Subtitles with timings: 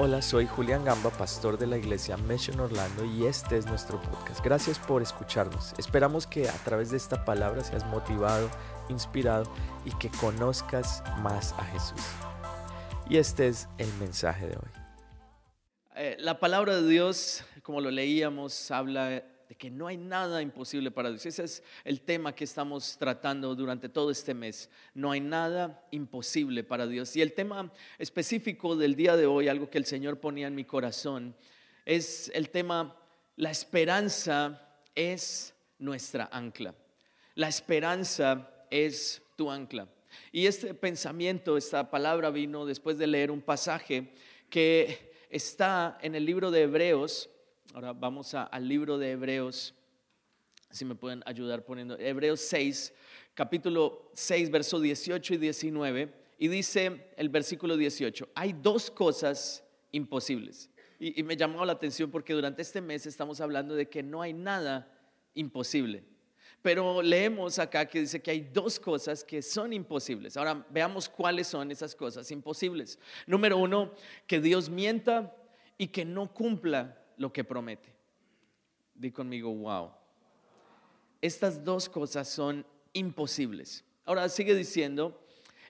[0.00, 4.44] Hola, soy Julián Gamba, pastor de la iglesia Mission Orlando y este es nuestro podcast.
[4.44, 5.74] Gracias por escucharnos.
[5.76, 8.48] Esperamos que a través de esta palabra seas motivado,
[8.88, 9.52] inspirado
[9.84, 12.00] y que conozcas más a Jesús.
[13.10, 14.70] Y este es el mensaje de hoy.
[15.96, 20.90] Eh, la palabra de Dios, como lo leíamos, habla de que no hay nada imposible
[20.90, 21.24] para Dios.
[21.24, 24.68] Ese es el tema que estamos tratando durante todo este mes.
[24.92, 27.16] No hay nada imposible para Dios.
[27.16, 30.64] Y el tema específico del día de hoy, algo que el Señor ponía en mi
[30.64, 31.34] corazón,
[31.86, 32.94] es el tema,
[33.36, 36.74] la esperanza es nuestra ancla.
[37.34, 39.88] La esperanza es tu ancla.
[40.30, 44.12] Y este pensamiento, esta palabra vino después de leer un pasaje
[44.50, 47.30] que está en el libro de Hebreos,
[47.74, 49.74] Ahora vamos al libro de Hebreos,
[50.70, 52.94] si me pueden ayudar poniendo, Hebreos 6,
[53.34, 59.62] capítulo 6, verso 18 y 19, y dice el versículo 18, hay dos cosas
[59.92, 60.70] imposibles.
[60.98, 64.22] Y, y me llamó la atención porque durante este mes estamos hablando de que no
[64.22, 64.90] hay nada
[65.34, 66.04] imposible.
[66.62, 70.38] Pero leemos acá que dice que hay dos cosas que son imposibles.
[70.38, 72.98] Ahora veamos cuáles son esas cosas imposibles.
[73.26, 73.92] Número uno,
[74.26, 75.36] que Dios mienta
[75.76, 77.94] y que no cumpla lo que promete.
[78.94, 79.92] Di conmigo, wow.
[81.20, 83.84] Estas dos cosas son imposibles.
[84.04, 85.20] Ahora sigue diciendo,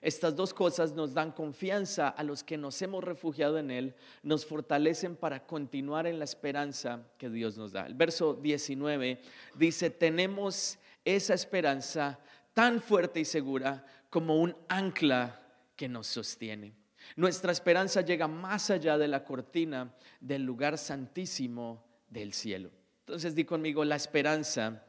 [0.01, 4.45] estas dos cosas nos dan confianza a los que nos hemos refugiado en Él, nos
[4.45, 7.85] fortalecen para continuar en la esperanza que Dios nos da.
[7.85, 9.21] El verso 19
[9.55, 12.19] dice, tenemos esa esperanza
[12.53, 15.39] tan fuerte y segura como un ancla
[15.75, 16.78] que nos sostiene.
[17.15, 22.71] Nuestra esperanza llega más allá de la cortina del lugar santísimo del cielo.
[23.01, 24.83] Entonces di conmigo, la esperanza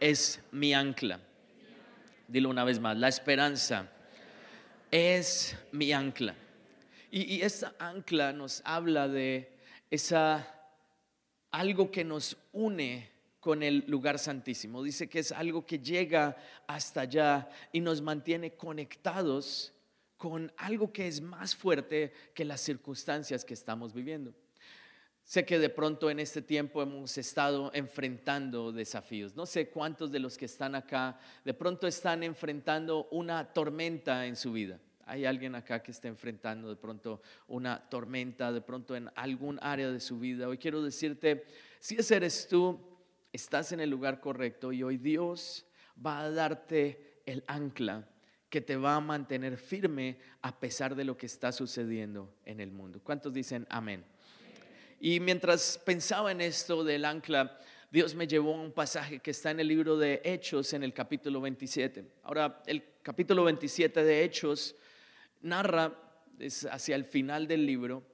[0.00, 1.20] es mi ancla.
[2.26, 3.88] Dilo una vez más, la esperanza
[4.90, 6.34] es mi ancla.
[7.10, 9.52] Y, y esa ancla nos habla de
[9.90, 10.50] esa
[11.50, 14.82] algo que nos une con el lugar santísimo.
[14.82, 16.34] Dice que es algo que llega
[16.66, 19.73] hasta allá y nos mantiene conectados
[20.24, 24.32] con algo que es más fuerte que las circunstancias que estamos viviendo.
[25.22, 29.36] Sé que de pronto en este tiempo hemos estado enfrentando desafíos.
[29.36, 34.34] No sé cuántos de los que están acá de pronto están enfrentando una tormenta en
[34.34, 34.80] su vida.
[35.04, 39.90] Hay alguien acá que está enfrentando de pronto una tormenta, de pronto en algún área
[39.90, 40.48] de su vida.
[40.48, 41.44] Hoy quiero decirte,
[41.80, 42.80] si ese eres tú,
[43.30, 48.08] estás en el lugar correcto y hoy Dios va a darte el ancla
[48.54, 52.70] que te va a mantener firme a pesar de lo que está sucediendo en el
[52.70, 53.00] mundo.
[53.02, 54.04] ¿Cuántos dicen amén?
[55.00, 57.58] Y mientras pensaba en esto del ancla,
[57.90, 60.94] Dios me llevó a un pasaje que está en el libro de Hechos, en el
[60.94, 62.04] capítulo 27.
[62.22, 64.76] Ahora, el capítulo 27 de Hechos
[65.42, 65.92] narra
[66.38, 68.04] es hacia el final del libro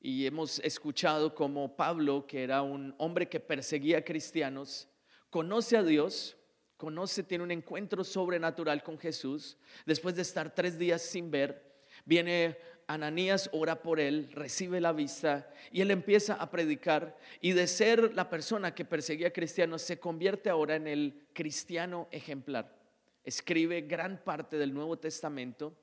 [0.00, 4.88] y hemos escuchado como Pablo, que era un hombre que perseguía cristianos,
[5.28, 6.38] conoce a Dios,
[6.76, 9.56] conoce, tiene un encuentro sobrenatural con Jesús.
[9.86, 11.74] Después de estar tres días sin ver,
[12.04, 17.16] viene Ananías, ora por él, recibe la vista y él empieza a predicar.
[17.40, 22.08] Y de ser la persona que perseguía a cristianos, se convierte ahora en el cristiano
[22.10, 22.76] ejemplar.
[23.24, 25.74] Escribe gran parte del Nuevo Testamento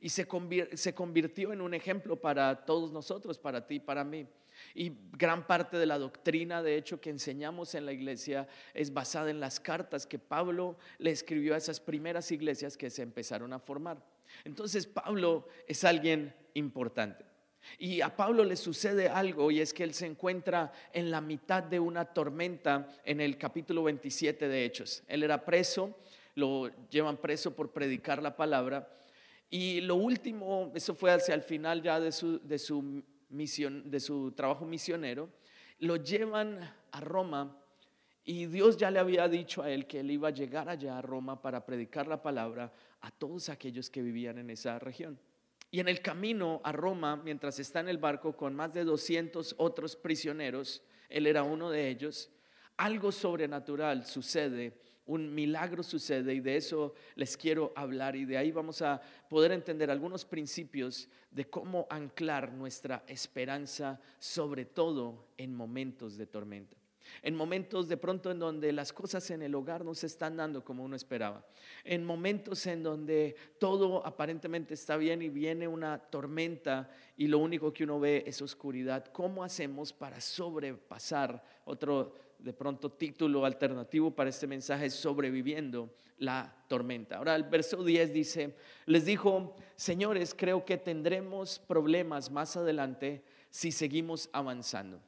[0.00, 4.26] y se, convirtió en un ejemplo para todos nosotros, para ti, para mí.
[4.74, 9.30] Y gran parte de la doctrina, de hecho, que enseñamos en la iglesia es basada
[9.30, 13.58] en las cartas que Pablo le escribió a esas primeras iglesias que se empezaron a
[13.58, 14.02] formar.
[14.44, 17.24] Entonces Pablo es alguien importante.
[17.78, 21.62] Y a Pablo le sucede algo y es que él se encuentra en la mitad
[21.62, 25.02] de una tormenta en el capítulo 27 de Hechos.
[25.08, 25.98] Él era preso,
[26.34, 28.88] lo llevan preso por predicar la palabra.
[29.50, 34.00] Y lo último, eso fue hacia el final ya de su, de su misión, de
[34.00, 35.30] su trabajo misionero,
[35.78, 36.58] lo llevan
[36.90, 37.56] a Roma
[38.24, 41.02] y Dios ya le había dicho a él que él iba a llegar allá a
[41.02, 45.18] Roma para predicar la palabra a todos aquellos que vivían en esa región.
[45.70, 49.54] Y en el camino a Roma, mientras está en el barco con más de 200
[49.58, 52.30] otros prisioneros, él era uno de ellos,
[52.76, 58.50] algo sobrenatural sucede un milagro sucede y de eso les quiero hablar y de ahí
[58.50, 66.16] vamos a poder entender algunos principios de cómo anclar nuestra esperanza, sobre todo en momentos
[66.16, 66.76] de tormenta.
[67.22, 70.64] En momentos de pronto en donde las cosas en el hogar no se están dando
[70.64, 71.46] como uno esperaba.
[71.84, 77.72] En momentos en donde todo aparentemente está bien y viene una tormenta y lo único
[77.72, 79.06] que uno ve es oscuridad.
[79.12, 81.42] ¿Cómo hacemos para sobrepasar?
[81.64, 87.16] Otro de pronto título alternativo para este mensaje es sobreviviendo la tormenta.
[87.16, 88.56] Ahora el verso 10 dice,
[88.86, 95.00] les dijo, señores, creo que tendremos problemas más adelante si seguimos avanzando.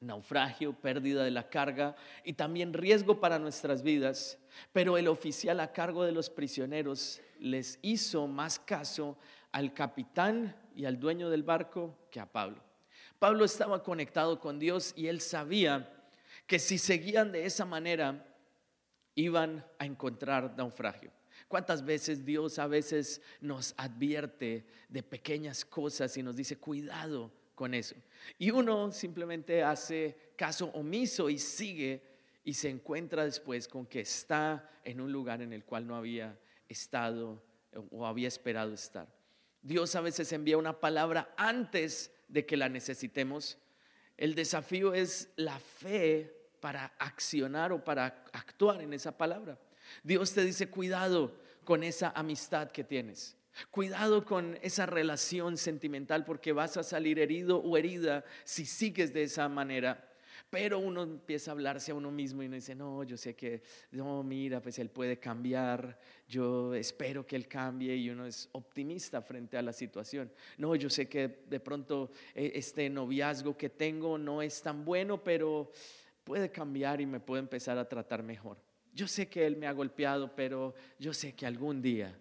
[0.00, 4.38] Naufragio, pérdida de la carga y también riesgo para nuestras vidas.
[4.72, 9.16] Pero el oficial a cargo de los prisioneros les hizo más caso
[9.52, 12.62] al capitán y al dueño del barco que a Pablo.
[13.18, 15.93] Pablo estaba conectado con Dios y él sabía
[16.46, 18.26] que si seguían de esa manera
[19.14, 21.10] iban a encontrar naufragio.
[21.48, 27.74] ¿Cuántas veces Dios a veces nos advierte de pequeñas cosas y nos dice, cuidado con
[27.74, 27.94] eso?
[28.38, 32.02] Y uno simplemente hace caso omiso y sigue
[32.44, 36.38] y se encuentra después con que está en un lugar en el cual no había
[36.68, 37.42] estado
[37.90, 39.08] o había esperado estar.
[39.62, 43.58] Dios a veces envía una palabra antes de que la necesitemos.
[44.16, 49.58] El desafío es la fe para accionar o para actuar en esa palabra.
[50.02, 51.34] Dios te dice, cuidado
[51.64, 53.36] con esa amistad que tienes.
[53.70, 59.24] Cuidado con esa relación sentimental porque vas a salir herido o herida si sigues de
[59.24, 60.10] esa manera.
[60.50, 63.62] Pero uno empieza a hablarse a uno mismo y uno dice, no, yo sé que,
[63.90, 65.98] no, mira, pues él puede cambiar,
[66.28, 70.30] yo espero que él cambie y uno es optimista frente a la situación.
[70.58, 75.24] No, yo sé que de pronto eh, este noviazgo que tengo no es tan bueno,
[75.24, 75.72] pero
[76.22, 78.56] puede cambiar y me puede empezar a tratar mejor.
[78.94, 82.16] Yo sé que él me ha golpeado, pero yo sé que algún día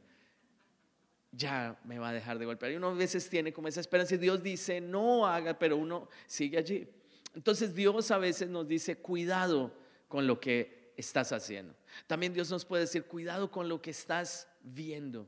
[1.31, 2.71] ya me va a dejar de golpear.
[2.71, 6.07] Y uno a veces tiene como esa esperanza y Dios dice, no haga, pero uno
[6.27, 6.87] sigue allí.
[7.33, 9.73] Entonces Dios a veces nos dice, cuidado
[10.07, 11.75] con lo que estás haciendo.
[12.07, 15.27] También Dios nos puede decir, cuidado con lo que estás viendo.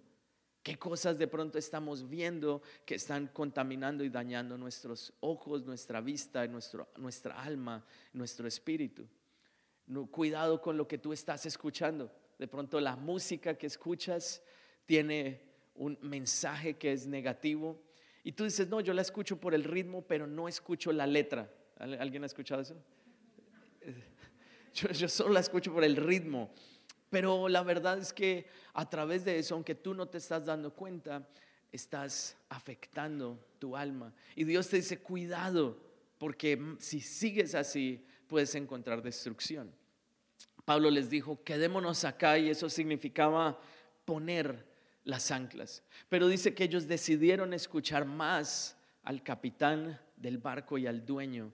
[0.62, 6.48] ¿Qué cosas de pronto estamos viendo que están contaminando y dañando nuestros ojos, nuestra vista,
[6.48, 9.08] nuestro, nuestra alma, nuestro espíritu?
[10.10, 12.12] Cuidado con lo que tú estás escuchando.
[12.40, 14.42] De pronto la música que escuchas
[14.86, 15.42] tiene
[15.76, 17.80] un mensaje que es negativo
[18.24, 21.48] y tú dices, no, yo la escucho por el ritmo, pero no escucho la letra.
[21.78, 22.76] ¿Alguien ha escuchado eso?
[24.74, 26.52] Yo, solo la escucho por el ritmo.
[27.10, 30.74] Pero la verdad es que a través de eso, aunque tú no te estás dando
[30.74, 31.28] cuenta,
[31.72, 34.14] estás afectando tu alma.
[34.36, 35.78] Y Dios te dice, cuidado,
[36.18, 39.72] porque si sigues así, puedes encontrar destrucción.
[40.66, 43.60] Pablo les dijo, quedémonos acá y eso significaba
[44.04, 44.66] poner
[45.04, 45.84] las anclas.
[46.10, 51.54] Pero dice que ellos decidieron escuchar más al capitán del barco y al dueño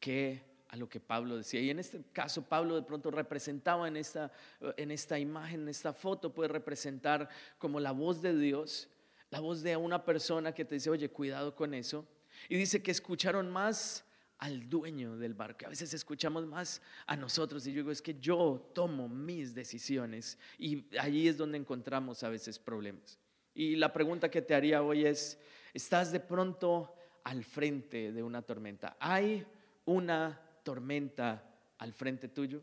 [0.00, 1.60] que a lo que Pablo decía.
[1.60, 4.32] Y en este caso Pablo de pronto representaba en esta,
[4.76, 7.28] en esta imagen, en esta foto, puede representar
[7.58, 8.88] como la voz de Dios,
[9.30, 12.06] la voz de una persona que te dice, oye, cuidado con eso.
[12.48, 14.04] Y dice que escucharon más
[14.38, 15.66] al dueño del barco.
[15.66, 20.38] A veces escuchamos más a nosotros y yo digo, es que yo tomo mis decisiones
[20.58, 23.18] y allí es donde encontramos a veces problemas.
[23.54, 25.38] Y la pregunta que te haría hoy es,
[25.72, 26.94] ¿estás de pronto
[27.24, 28.96] al frente de una tormenta?
[29.00, 29.46] ¿Hay
[29.86, 31.42] una tormenta
[31.78, 32.62] al frente tuyo?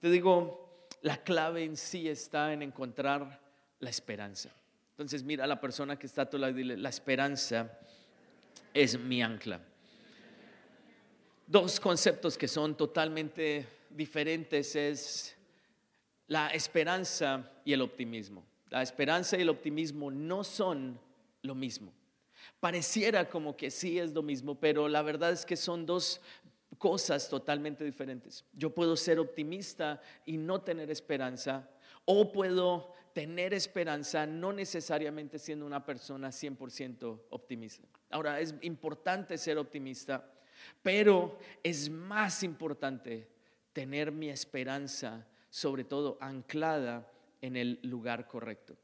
[0.00, 3.40] Te digo, la clave en sí está en encontrar
[3.80, 4.50] la esperanza.
[4.90, 7.78] Entonces mira a la persona que está a tu lado y dile, la esperanza
[8.72, 9.60] es mi ancla.
[11.46, 15.36] Dos conceptos que son totalmente diferentes es
[16.28, 18.44] la esperanza y el optimismo.
[18.70, 20.98] La esperanza y el optimismo no son
[21.42, 21.92] lo mismo.
[22.60, 26.20] Pareciera como que sí es lo mismo, pero la verdad es que son dos
[26.78, 28.44] cosas totalmente diferentes.
[28.52, 31.68] Yo puedo ser optimista y no tener esperanza,
[32.04, 37.88] o puedo tener esperanza no necesariamente siendo una persona 100% optimista.
[38.10, 40.32] Ahora, es importante ser optimista,
[40.82, 43.26] pero es más importante
[43.72, 48.76] tener mi esperanza, sobre todo anclada en el lugar correcto.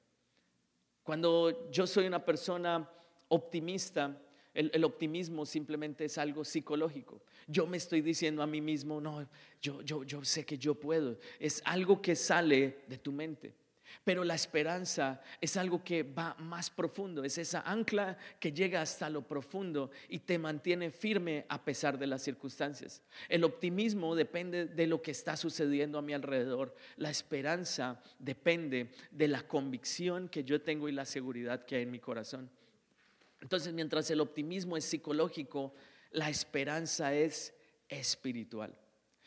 [1.03, 2.89] Cuando yo soy una persona
[3.33, 4.15] optimista,
[4.53, 7.23] el, optimismo simplemente es algo psicológico.
[7.47, 9.27] Yo me estoy diciendo a mí mismo, no,
[9.61, 11.19] yo, yo, yo sé que yo puedo.
[11.41, 13.55] Es algo que sale de tu mente.
[14.05, 19.11] Pero la esperanza es algo que va más profundo, es esa ancla que llega hasta
[19.11, 23.03] lo profundo y te mantiene firme a pesar de las circunstancias.
[23.29, 26.75] El optimismo depende de lo que está sucediendo a mi alrededor.
[26.97, 31.91] La esperanza depende de la convicción que yo tengo y la seguridad que hay en
[31.91, 32.51] mi corazón.
[33.43, 35.75] Entonces, mientras el optimismo es psicológico,
[36.13, 37.53] la esperanza es
[37.89, 38.79] espiritual.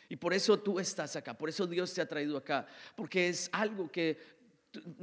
[0.08, 3.50] Y por eso tú estás acá, por eso Dios te ha traído acá, porque es
[3.52, 4.18] algo que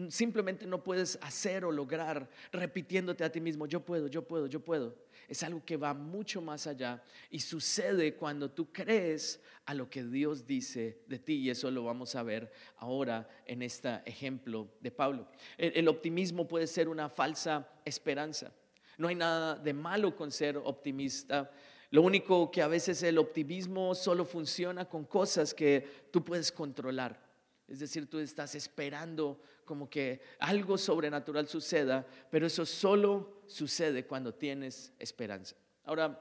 [0.08, 4.60] simplemente no puedes hacer o lograr repitiéndote a ti mismo, yo puedo, yo puedo, yo
[4.60, 4.96] puedo.
[5.28, 10.04] Es algo que va mucho más allá y sucede cuando tú crees a lo que
[10.04, 14.90] Dios dice de ti y eso lo vamos a ver ahora en este ejemplo de
[14.90, 15.28] Pablo.
[15.58, 18.52] el optimismo puede ser una falsa esperanza.
[18.98, 21.50] No hay nada de malo con ser optimista.
[21.90, 27.20] Lo único que a veces el optimismo solo funciona con cosas que tú puedes controlar.
[27.68, 34.34] Es decir, tú estás esperando como que algo sobrenatural suceda, pero eso solo sucede cuando
[34.34, 35.56] tienes esperanza.
[35.84, 36.20] Ahora,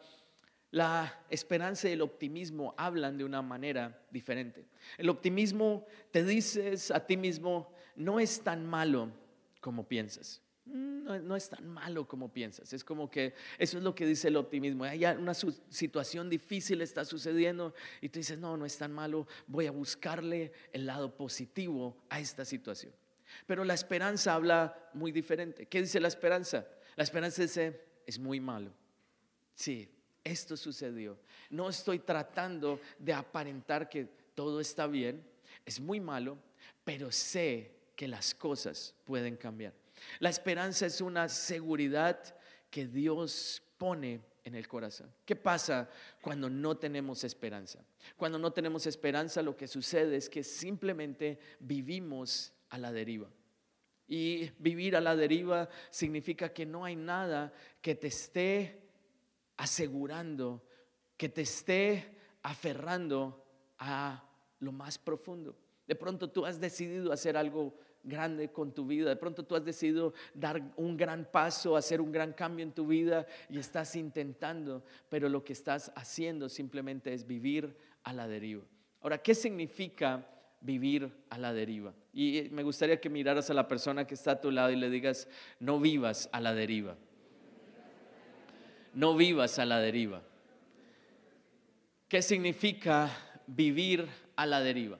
[0.72, 4.66] la esperanza y el optimismo hablan de una manera diferente.
[4.98, 9.12] El optimismo te dices a ti mismo, no es tan malo
[9.60, 10.42] como piensas.
[10.66, 12.72] Mm, no, es tan malo como piensas.
[12.74, 14.84] Es como que eso es lo que dice el optimismo.
[14.84, 19.66] Hay una situación difícil está sucediendo y tú dices, no, no es tan malo, voy
[19.66, 22.94] a buscarle el lado positivo a esta situación.
[23.48, 25.66] Pero la esperanza habla muy diferente.
[25.66, 26.68] ¿Qué dice la esperanza?
[26.96, 28.72] La esperanza dice, es muy malo.
[29.56, 29.90] Sí,
[30.24, 31.18] esto sucedió.
[31.50, 35.26] No estoy tratando de aparentar que todo está bien.
[35.66, 36.38] Es muy malo,
[36.84, 39.74] pero sé que las cosas pueden cambiar.
[40.20, 42.36] La esperanza es una seguridad
[42.70, 45.14] que Dios pone en el corazón.
[45.26, 45.90] ¿Qué pasa
[46.22, 47.84] cuando no tenemos esperanza?
[48.18, 53.30] Cuando no tenemos esperanza lo que sucede es que simplemente vivimos a la deriva.
[54.08, 58.82] Y vivir a la deriva significa que no hay nada que te esté
[59.58, 60.66] asegurando,
[61.16, 63.46] que te esté aferrando
[63.78, 64.28] a
[64.60, 65.56] lo más profundo.
[65.88, 69.10] De pronto tú has decidido hacer algo grande con tu vida.
[69.10, 72.88] De pronto tú has decidido dar un gran paso, hacer un gran cambio en tu
[72.88, 78.64] vida y estás intentando, pero lo que estás haciendo simplemente es vivir a la deriva.
[79.02, 80.28] Ahora, ¿qué significa
[80.62, 81.94] vivir a la deriva?
[82.14, 84.90] Y me gustaría que miraras a la persona que está a tu lado y le
[84.90, 85.28] digas,
[85.60, 86.96] no vivas a la deriva.
[88.94, 90.22] No vivas a la deriva.
[92.08, 93.10] ¿Qué significa
[93.48, 94.06] vivir
[94.36, 95.00] a la deriva?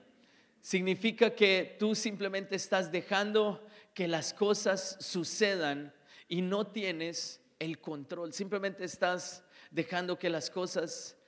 [0.62, 5.92] Significa que tú simplemente estás dejando que las cosas sucedan
[6.28, 8.32] y no tienes el control.
[8.32, 11.18] Simplemente estás dejando que las cosas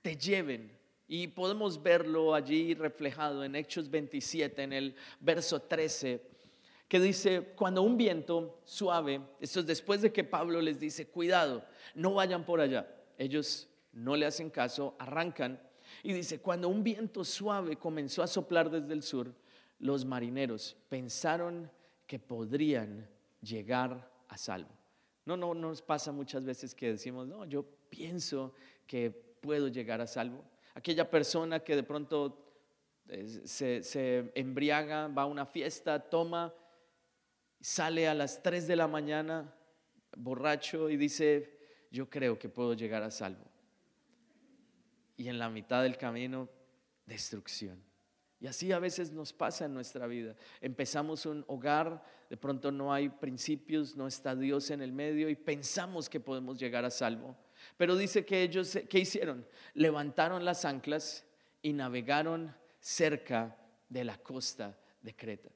[0.00, 0.78] te lleven.
[1.08, 6.22] Y podemos verlo allí reflejado en Hechos 27, en el verso 13,
[6.86, 11.64] que dice, cuando un viento suave, esto es después de que Pablo les dice, cuidado,
[11.94, 12.88] no vayan por allá.
[13.18, 15.60] Ellos no le hacen caso, arrancan
[16.02, 19.32] y dice, cuando un viento suave comenzó a soplar desde el sur,
[19.78, 21.70] los marineros pensaron
[22.06, 23.08] que podrían
[23.40, 24.70] llegar a salvo.
[25.24, 28.52] No, no, nos pasa muchas veces que decimos, no, yo pienso
[28.86, 30.44] que puedo llegar a salvo.
[30.74, 32.52] Aquella persona que de pronto
[33.08, 36.52] eh, se, se embriaga, va a una fiesta, toma,
[37.60, 39.54] sale a las 3 de la mañana
[40.16, 41.58] borracho y dice,
[41.92, 43.51] yo creo que puedo llegar a salvo
[45.16, 46.48] y en la mitad del camino
[47.06, 47.82] destrucción.
[48.42, 50.34] Y así a veces nos pasa en nuestra vida.
[50.60, 55.36] Empezamos un hogar, de pronto no hay principios, no está Dios en el medio y
[55.36, 57.36] pensamos que podemos llegar a salvo.
[57.76, 59.46] Pero dice que ellos, ¿qué hicieron?
[59.74, 61.24] Levantaron las anclas
[61.62, 63.56] y navegaron cerca
[63.88, 65.50] de la costa de Creta.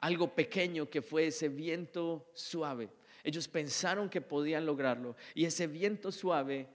[0.00, 2.90] Algo pequeño que fue ese viento suave.
[3.24, 6.68] Ellos pensaron que podían lograrlo y ese viento suave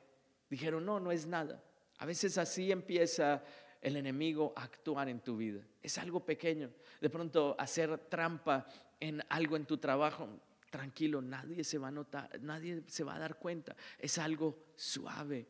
[0.50, 1.64] dijeron, no, no es nada.
[1.98, 3.44] A veces así empieza
[3.82, 5.62] el enemigo a actuar en tu vida.
[5.82, 6.72] Es algo pequeño.
[7.02, 8.66] De pronto hacer trampa
[9.00, 10.28] en algo en tu trabajo.
[10.70, 13.76] Tranquilo, nadie se va a notar, nadie se va a dar cuenta.
[14.00, 15.48] Es algo suave.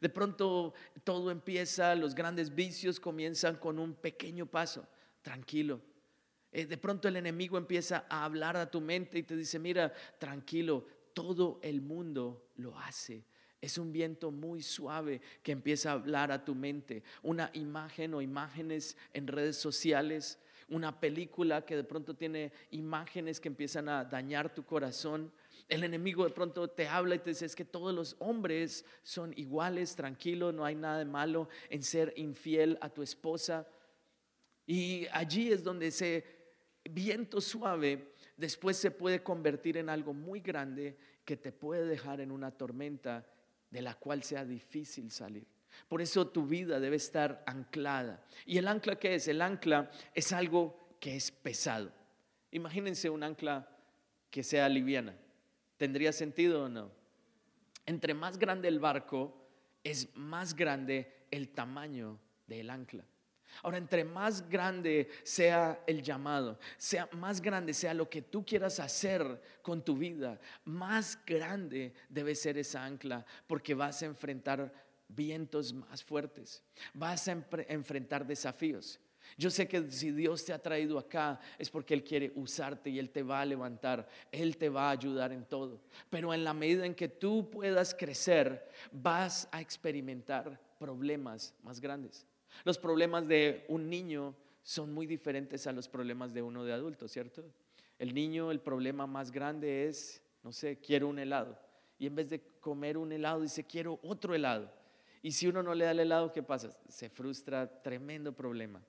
[0.00, 0.72] De pronto
[1.04, 4.86] todo empieza, los grandes vicios comienzan con un pequeño paso.
[5.20, 5.80] Tranquilo.
[6.52, 9.92] Eh, de pronto el enemigo empieza a hablar a tu mente y te dice, mira,
[10.18, 13.24] tranquilo, todo el mundo lo hace.
[13.62, 17.04] Es un viento muy suave que empieza a hablar a tu mente.
[17.22, 23.46] Una imagen o imágenes en redes sociales, una película que de pronto tiene imágenes que
[23.46, 25.32] empiezan a dañar tu corazón.
[25.68, 29.32] El enemigo de pronto te habla y te dice es que todos los hombres son
[29.36, 33.68] iguales, tranquilo, no hay nada de malo en ser infiel a tu esposa.
[34.66, 36.24] Y allí es donde ese
[36.90, 42.32] viento suave después se puede convertir en algo muy grande que te puede dejar en
[42.32, 43.24] una tormenta
[43.72, 45.46] de la cual sea difícil salir.
[45.88, 48.22] Por eso tu vida debe estar anclada.
[48.44, 49.26] ¿Y el ancla qué es?
[49.28, 51.90] El ancla es algo que es pesado.
[52.50, 53.66] Imagínense un ancla
[54.30, 55.16] que sea liviana.
[55.78, 56.92] ¿Tendría sentido o no?
[57.86, 59.34] Entre más grande el barco,
[59.82, 63.04] es más grande el tamaño del ancla.
[63.62, 68.80] Ahora, entre más grande sea el llamado, sea más grande sea lo que tú quieras
[68.80, 74.72] hacer con tu vida, más grande debe ser esa ancla, porque vas a enfrentar
[75.08, 76.62] vientos más fuertes,
[76.94, 77.32] vas a
[77.68, 78.98] enfrentar desafíos.
[79.36, 82.98] Yo sé que si Dios te ha traído acá es porque Él quiere usarte y
[82.98, 85.80] Él te va a levantar, Él te va a ayudar en todo.
[86.10, 92.26] Pero en la medida en que tú puedas crecer, vas a experimentar problemas más grandes.
[92.64, 97.08] Los problemas de un niño son muy diferentes a los problemas de uno de adulto,
[97.08, 97.44] ¿cierto?
[97.98, 101.58] El niño, el problema más grande es, no sé, quiero un helado.
[101.98, 104.70] Y en vez de comer un helado, dice, quiero otro helado.
[105.22, 106.76] Y si uno no le da el helado, ¿qué pasa?
[106.88, 108.82] Se frustra, tremendo problema.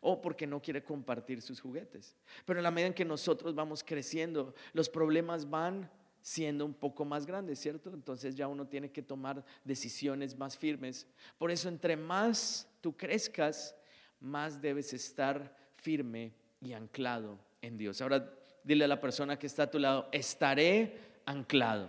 [0.00, 2.16] O porque no quiere compartir sus juguetes.
[2.44, 5.88] Pero en la medida en que nosotros vamos creciendo, los problemas van
[6.26, 7.88] siendo un poco más grandes, ¿cierto?
[7.94, 11.06] Entonces ya uno tiene que tomar decisiones más firmes.
[11.38, 13.76] Por eso, entre más tú crezcas,
[14.18, 18.00] más debes estar firme y anclado en Dios.
[18.00, 18.28] Ahora
[18.64, 21.88] dile a la persona que está a tu lado, estaré anclado.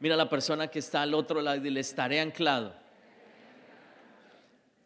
[0.00, 2.74] Mira a la persona que está al otro lado y dile, estaré anclado.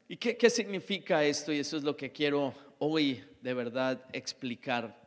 [0.09, 1.53] ¿Y qué, qué significa esto?
[1.53, 5.00] Y eso es lo que quiero hoy de verdad explicar.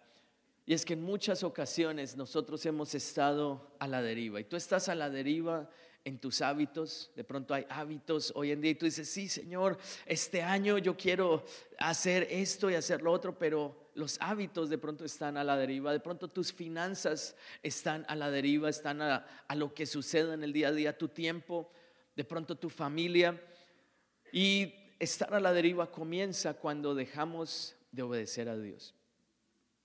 [0.65, 4.88] Y es que en muchas ocasiones nosotros hemos estado a la deriva y tú estás
[4.88, 5.70] a la deriva
[6.05, 9.77] en tus hábitos, de pronto hay hábitos hoy en día y tú dices, sí, Señor,
[10.05, 11.46] este año yo quiero
[11.77, 15.93] hacer esto y hacer lo otro, pero los hábitos de pronto están a la deriva,
[15.93, 20.43] de pronto tus finanzas están a la deriva, están a, a lo que sucede en
[20.43, 21.72] el día a día, tu tiempo,
[22.15, 23.41] de pronto tu familia.
[24.32, 28.93] Y estar a la deriva comienza cuando dejamos de obedecer a Dios.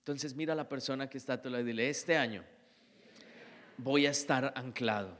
[0.08, 2.42] Entonces mira a la persona que está a tu lado y dile, este año
[3.76, 5.10] voy a estar anclado.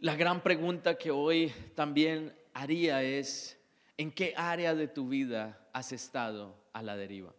[0.00, 3.56] La gran pregunta que hoy también haría es,
[3.96, 7.32] ¿en qué área de tu vida has estado a la deriva?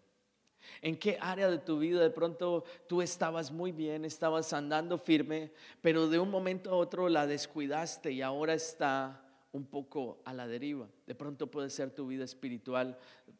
[0.81, 5.51] ¿En qué área de tu vida de pronto tú estabas muy bien, estabas andando firme,
[5.81, 9.21] pero de un momento a otro la descuidaste y ahora está
[9.53, 10.89] un poco a la deriva.
[11.05, 12.97] De pronto puede ser tu vida espiritual,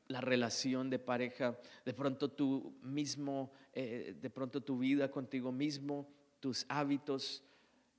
[0.08, 6.10] la relación de pareja, de pronto tu mismo, eh, de pronto tu vida contigo mismo,
[6.40, 7.44] tus hábitos,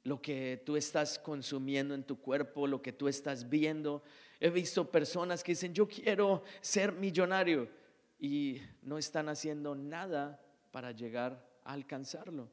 [0.04, 4.03] lo que tú estás consumiendo en tu cuerpo, lo que tú estás viendo.
[4.40, 7.68] He visto personas que dicen, yo quiero ser millonario
[8.18, 12.48] y no están haciendo nada para llegar a alcanzarlo.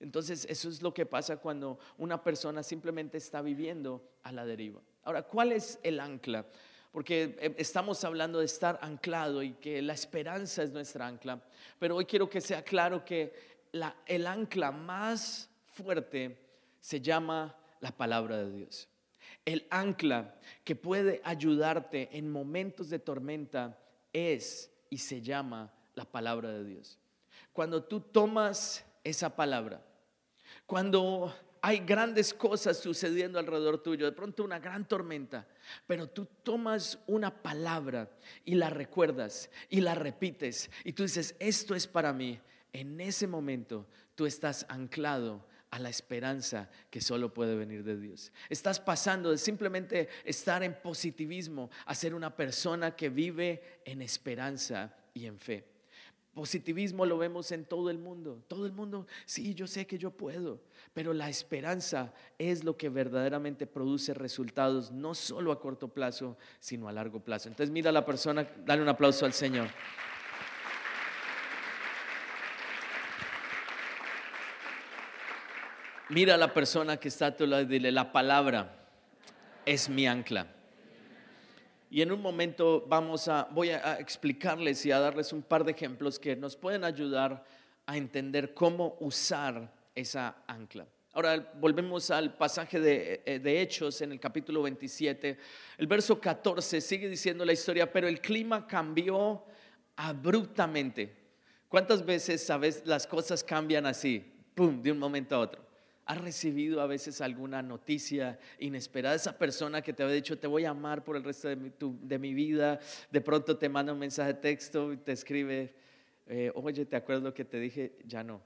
[0.00, 4.82] Entonces, eso es lo que pasa cuando una persona simplemente está viviendo a la deriva.
[5.04, 6.46] Ahora, ¿cuál es el ancla?
[6.90, 11.42] Porque eh, estamos hablando de estar anclado y que la esperanza es nuestra ancla,
[11.78, 13.54] pero hoy quiero que sea claro que
[14.06, 16.38] el ancla más fuerte
[16.80, 18.88] se llama la palabra de Dios.
[19.44, 23.78] El ancla que puede ayudarte en momentos de tormenta
[24.12, 26.98] es y se llama la palabra de Dios.
[27.52, 29.82] Cuando tú tomas esa palabra,
[30.66, 31.34] cuando
[31.66, 35.48] hay grandes cosas sucediendo alrededor tuyo, de pronto una gran tormenta,
[35.86, 38.10] pero tú tomas una palabra
[38.44, 42.38] y la recuerdas y la repites y tú dices, esto es para mí.
[42.74, 48.30] En ese momento tú estás anclado a la esperanza que solo puede venir de Dios.
[48.50, 54.94] Estás pasando de simplemente estar en positivismo a ser una persona que vive en esperanza
[55.14, 55.73] y en fe.
[56.34, 58.42] Positivismo lo vemos en todo el mundo.
[58.48, 60.60] Todo el mundo, sí, yo sé que yo puedo,
[60.92, 66.88] pero la esperanza es lo que verdaderamente produce resultados, no solo a corto plazo, sino
[66.88, 67.48] a largo plazo.
[67.48, 69.68] Entonces mira a la persona, dale un aplauso al Señor.
[76.08, 78.88] Mira a la persona que está a tu lado y dile, la palabra
[79.64, 80.48] es mi ancla.
[81.94, 85.70] Y en un momento vamos a, voy a explicarles y a darles un par de
[85.70, 87.44] ejemplos que nos pueden ayudar
[87.86, 90.88] a entender cómo usar esa ancla.
[91.12, 95.38] Ahora volvemos al pasaje de, eh, de, Hechos en el capítulo 27.
[95.78, 99.44] El verso 14 sigue diciendo la historia, pero el clima cambió
[99.94, 101.14] abruptamente.
[101.68, 104.18] ¿Cuántas veces, sabes, las cosas cambian así,
[104.56, 105.63] pum, de un momento a otro?
[106.06, 109.14] ¿Has recibido a veces alguna noticia inesperada?
[109.14, 111.72] Esa persona que te había dicho, te voy a amar por el resto de mi,
[111.80, 112.78] de mi vida,
[113.10, 115.74] de pronto te manda un mensaje de texto y te escribe,
[116.26, 117.96] eh, oye, ¿te acuerdas lo que te dije?
[118.04, 118.42] Ya no.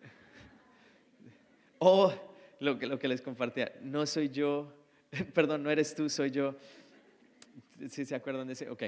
[1.80, 2.14] o
[2.60, 4.72] lo que, lo que les compartía, no soy yo,
[5.34, 6.56] perdón, no eres tú, soy yo.
[7.90, 8.70] Si se acuerdan de ese?
[8.70, 8.84] Ok.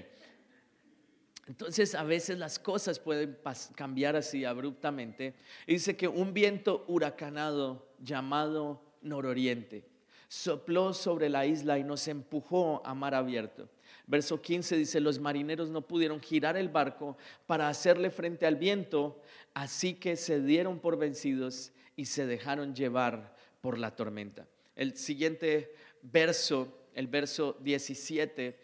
[1.46, 3.36] Entonces a veces las cosas pueden
[3.74, 5.34] cambiar así abruptamente.
[5.66, 9.84] dice que un viento huracanado llamado nororiente
[10.28, 13.68] sopló sobre la isla y nos empujó a mar abierto.
[14.06, 19.20] Verso 15 dice, los marineros no pudieron girar el barco para hacerle frente al viento,
[19.52, 24.46] así que se dieron por vencidos y se dejaron llevar por la tormenta.
[24.74, 28.58] El siguiente verso, el verso 17,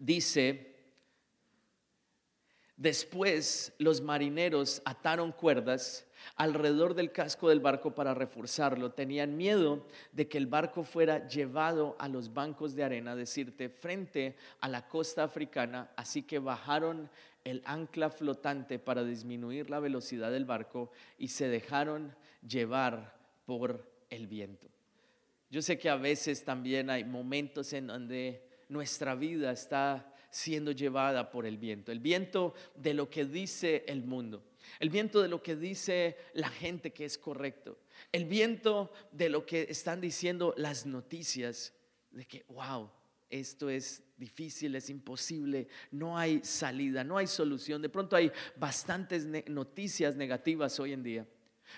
[0.00, 0.74] dice,
[2.76, 8.92] después los marineros ataron cuerdas alrededor del casco del barco para reforzarlo.
[8.92, 14.36] Tenían miedo de que el barco fuera llevado a los bancos de arena, decirte, frente
[14.60, 17.08] a la costa africana, así que bajaron
[17.44, 22.14] el ancla flotante para disminuir la velocidad del barco y se dejaron
[22.46, 24.68] llevar por el viento.
[25.50, 31.30] Yo sé que a veces también hay momentos en donde nuestra vida está siendo llevada
[31.30, 34.44] por el viento, el viento de lo que dice el mundo,
[34.78, 37.78] el viento de lo que dice la gente que es correcto,
[38.12, 41.74] el viento de lo que están diciendo las noticias,
[42.10, 42.90] de que, wow,
[43.28, 47.80] esto es difícil, es imposible, no hay salida, no hay solución.
[47.80, 51.26] De pronto hay bastantes noticias negativas hoy en día.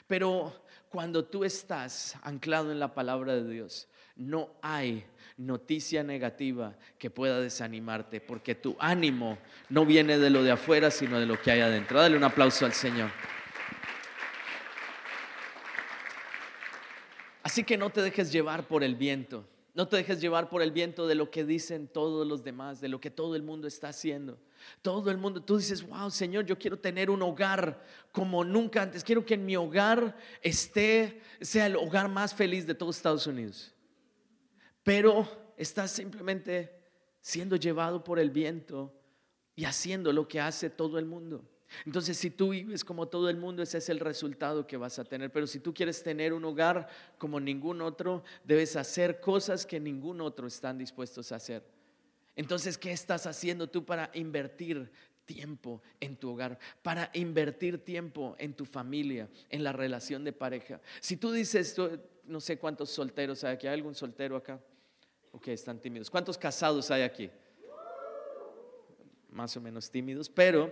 [0.06, 5.04] Pero cuando tú estás anclado en la palabra de Dios, no hay
[5.36, 11.18] noticia negativa que pueda desanimarte, porque tu ánimo no viene de lo de afuera, sino
[11.18, 12.00] de lo que hay adentro.
[12.00, 13.10] Dale un aplauso al Señor.
[17.42, 19.44] Así que no te dejes llevar por el viento.
[19.74, 22.88] No te dejes llevar por el viento de lo que dicen todos los demás, de
[22.88, 24.38] lo que todo el mundo está haciendo.
[24.82, 29.02] Todo el mundo, tú dices, wow, Señor, yo quiero tener un hogar como nunca antes.
[29.02, 33.72] Quiero que en mi hogar esté, sea el hogar más feliz de todos Estados Unidos.
[34.82, 36.82] Pero estás simplemente
[37.20, 38.92] siendo llevado por el viento
[39.54, 41.48] y haciendo lo que hace todo el mundo.
[41.86, 45.04] Entonces, si tú vives como todo el mundo, ese es el resultado que vas a
[45.04, 45.30] tener.
[45.32, 50.20] Pero si tú quieres tener un hogar como ningún otro, debes hacer cosas que ningún
[50.20, 51.64] otro están dispuestos a hacer.
[52.36, 54.90] Entonces, ¿qué estás haciendo tú para invertir
[55.24, 60.80] tiempo en tu hogar, para invertir tiempo en tu familia, en la relación de pareja?
[61.00, 61.76] Si tú dices,
[62.24, 64.60] no sé cuántos solteros hay aquí, ¿hay algún soltero acá?
[65.32, 66.10] Ok, están tímidos.
[66.10, 67.30] ¿Cuántos casados hay aquí?
[69.30, 70.70] Más o menos tímidos, pero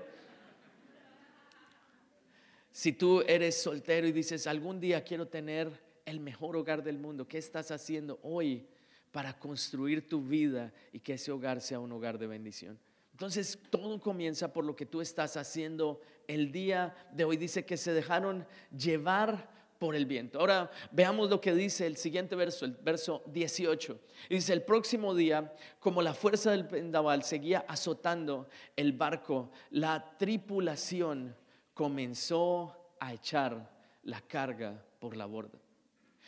[2.71, 5.71] si tú eres soltero y dices, algún día quiero tener
[6.05, 8.67] el mejor hogar del mundo, ¿qué estás haciendo hoy
[9.13, 12.79] para construir tu vida y que ese hogar sea un hogar de bendición?
[13.13, 17.37] Entonces, todo comienza por lo que tú estás haciendo el día de hoy.
[17.37, 18.47] Dice que se dejaron
[18.77, 20.39] llevar por el viento.
[20.39, 23.99] Ahora veamos lo que dice el siguiente verso, el verso 18.
[24.29, 31.35] Dice, el próximo día, como la fuerza del pendaval seguía azotando el barco, la tripulación
[31.73, 33.71] comenzó a echar
[34.03, 35.59] la carga por la borda.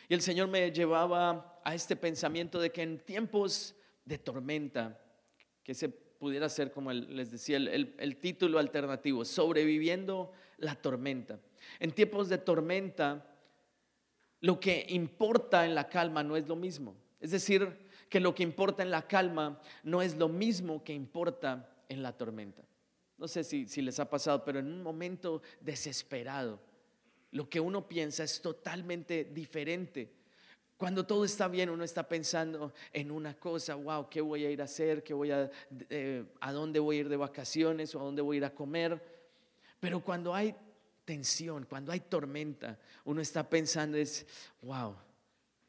[0.09, 3.75] Y el Señor me llevaba a este pensamiento de que en tiempos
[4.07, 4.99] de tormenta,
[5.63, 11.39] que se pudiera ser como les decía el, el título alternativo, sobreviviendo la tormenta.
[11.81, 13.29] En tiempos de tormenta,
[14.43, 16.95] lo que importa en la calma no es lo mismo.
[17.21, 21.71] Es decir, que lo que importa en la calma no es lo mismo que importa
[21.89, 22.63] en la tormenta.
[23.17, 26.59] No sé si, les ha pasado, pero en un momento desesperado,
[27.31, 30.13] lo que uno piensa es totalmente diferente.
[30.77, 34.61] Cuando todo está bien, uno está pensando en una cosa, wow, ¿qué voy a ir
[34.61, 35.05] a hacer?
[35.05, 35.49] ¿Qué voy a,
[35.89, 37.95] eh, ¿A dónde voy a ir de vacaciones?
[37.95, 39.01] ¿O a dónde voy a ir a comer?
[39.79, 40.53] Pero cuando hay
[41.05, 44.27] tensión, cuando hay tormenta, uno está pensando es,
[44.63, 44.97] wow,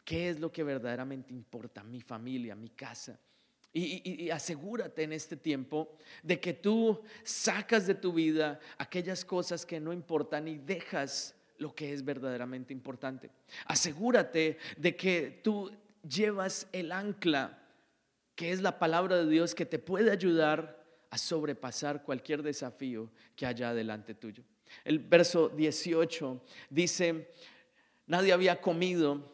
[0.06, 1.84] ¿qué es lo que verdaderamente importa?
[1.84, 3.20] Mi familia, mi casa.
[3.76, 9.80] Y, asegúrate en este tiempo de que tú sacas de tu vida aquellas cosas que
[9.80, 13.32] no importan y dejas lo que es verdaderamente importante.
[13.66, 15.72] Asegúrate de que tú
[16.08, 17.64] llevas el ancla,
[18.36, 23.48] que es la palabra de Dios, que te puede ayudar a sobrepasar cualquier desafío que
[23.48, 24.44] haya delante tuyo.
[24.84, 27.30] El verso 18 dice,
[28.08, 29.34] nadie había comido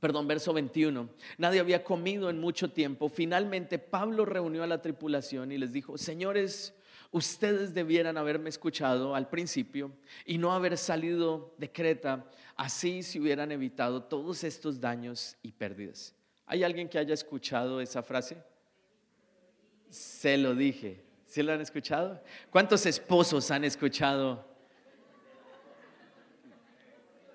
[0.00, 1.08] perdón, verso 21.
[1.38, 3.08] Nadie había comido en mucho tiempo.
[3.08, 6.74] Finalmente Pablo reunió a la tripulación y les dijo, señores,
[7.12, 9.92] ustedes debieran haberme escuchado al principio
[10.24, 16.14] y no haber salido de Creta, así se hubieran evitado todos estos daños y pérdidas.
[16.46, 18.36] ¿Hay alguien que haya escuchado esa frase?
[19.90, 21.09] Se lo dije.
[21.30, 22.20] ¿Sí lo han escuchado?
[22.50, 24.44] ¿Cuántos esposos han escuchado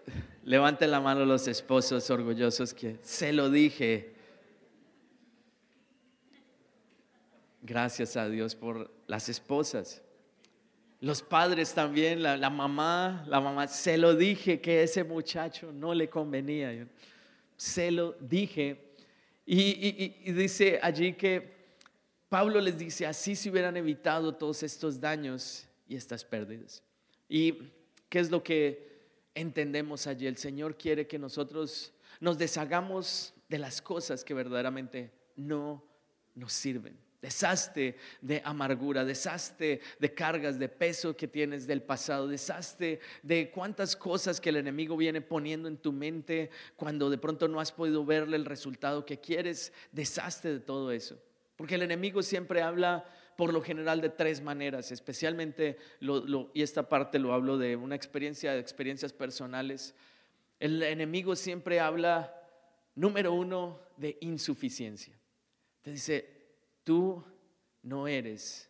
[0.44, 4.14] Levanten la mano los esposos orgullosos que se lo dije.
[7.62, 10.02] Gracias a Dios por las esposas.
[11.00, 16.10] Los padres también, la, mamá, la mamá, se lo dije que ese muchacho no le
[16.10, 16.86] convenía.
[17.56, 18.92] se lo dije.
[19.46, 21.55] Y, dice allí que
[22.30, 26.84] Pablo les dice, así se hubieran evitado todos estos daños y estas pérdidas.
[27.30, 27.72] ¿Y
[28.10, 28.96] qué es lo que
[29.36, 30.28] entendemos allí?
[30.28, 35.84] El Señor quiere que nosotros nos deshagamos de las cosas que verdaderamente no
[36.34, 36.98] nos sirven.
[37.22, 43.96] Deshazte de amargura, deshazte de cargas, de peso que tienes del pasado, deshazte de cuántas
[43.96, 48.06] cosas que el enemigo viene poniendo en tu mente cuando de pronto no has podido
[48.06, 49.74] verle el resultado que quieres.
[49.92, 51.20] Deshazte de todo eso.
[51.56, 55.78] Porque el enemigo siempre habla por lo general de tres maneras, especialmente,
[56.54, 59.94] y esta parte lo hablo de una experiencia, de experiencias personales.
[60.60, 62.34] El enemigo siempre habla,
[62.96, 65.18] número uno, de insuficiencia.
[65.82, 66.28] Te dice,
[66.84, 67.24] tú
[67.84, 68.70] no eres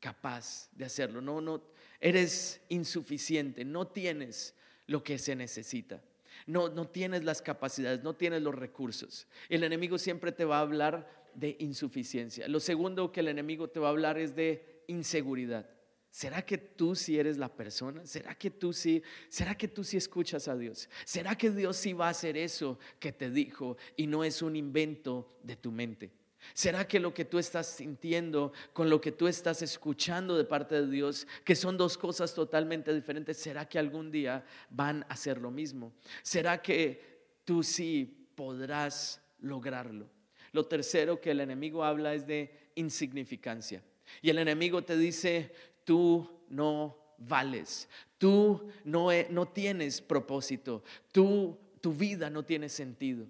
[0.00, 1.62] capaz de hacerlo, no, no,
[2.00, 4.54] eres insuficiente, no tienes
[4.86, 6.02] lo que se necesita.
[6.46, 9.26] No, no tienes las capacidades, no tienes los recursos.
[9.48, 12.48] El enemigo siempre te va a hablar de insuficiencia.
[12.48, 15.68] Lo segundo que el enemigo te va a hablar es de inseguridad.
[16.10, 18.06] ¿Será que tú sí eres la persona?
[18.06, 19.02] ¿Será que tú sí?
[19.28, 20.88] ¿Será que tú sí escuchas a Dios?
[21.04, 24.54] ¿Será que Dios sí va a hacer eso que te dijo y no es un
[24.54, 26.12] invento de tu mente?
[26.52, 30.74] ¿Será que lo que tú estás sintiendo con lo que tú estás escuchando de parte
[30.74, 35.38] de Dios, que son dos cosas totalmente diferentes, será que algún día van a ser
[35.38, 35.92] lo mismo?
[36.22, 37.00] ¿Será que
[37.44, 40.10] tú sí podrás lograrlo?
[40.52, 43.82] Lo tercero que el enemigo habla es de insignificancia.
[44.22, 45.52] Y el enemigo te dice,
[45.84, 53.26] tú no vales, tú no, e, no tienes propósito, tú, tu vida no tiene sentido.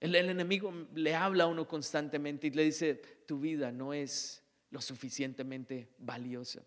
[0.00, 4.80] El, enemigo le habla a uno constantemente y le dice, tu vida no es lo
[4.80, 6.62] suficientemente valiosa.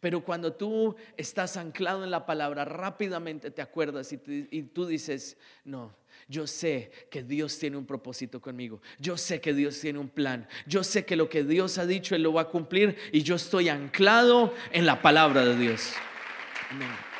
[0.00, 5.36] Pero cuando tú estás anclado en la palabra, rápidamente te acuerdas y, y, tú dices,
[5.64, 5.94] no,
[6.28, 8.80] yo sé que Dios tiene un propósito conmigo.
[8.98, 10.48] Yo sé que Dios tiene un plan.
[10.66, 13.34] Yo sé que lo que Dios ha dicho, Él lo va a cumplir y yo
[13.34, 15.92] estoy anclado en la palabra de Dios.
[16.70, 17.11] Amén.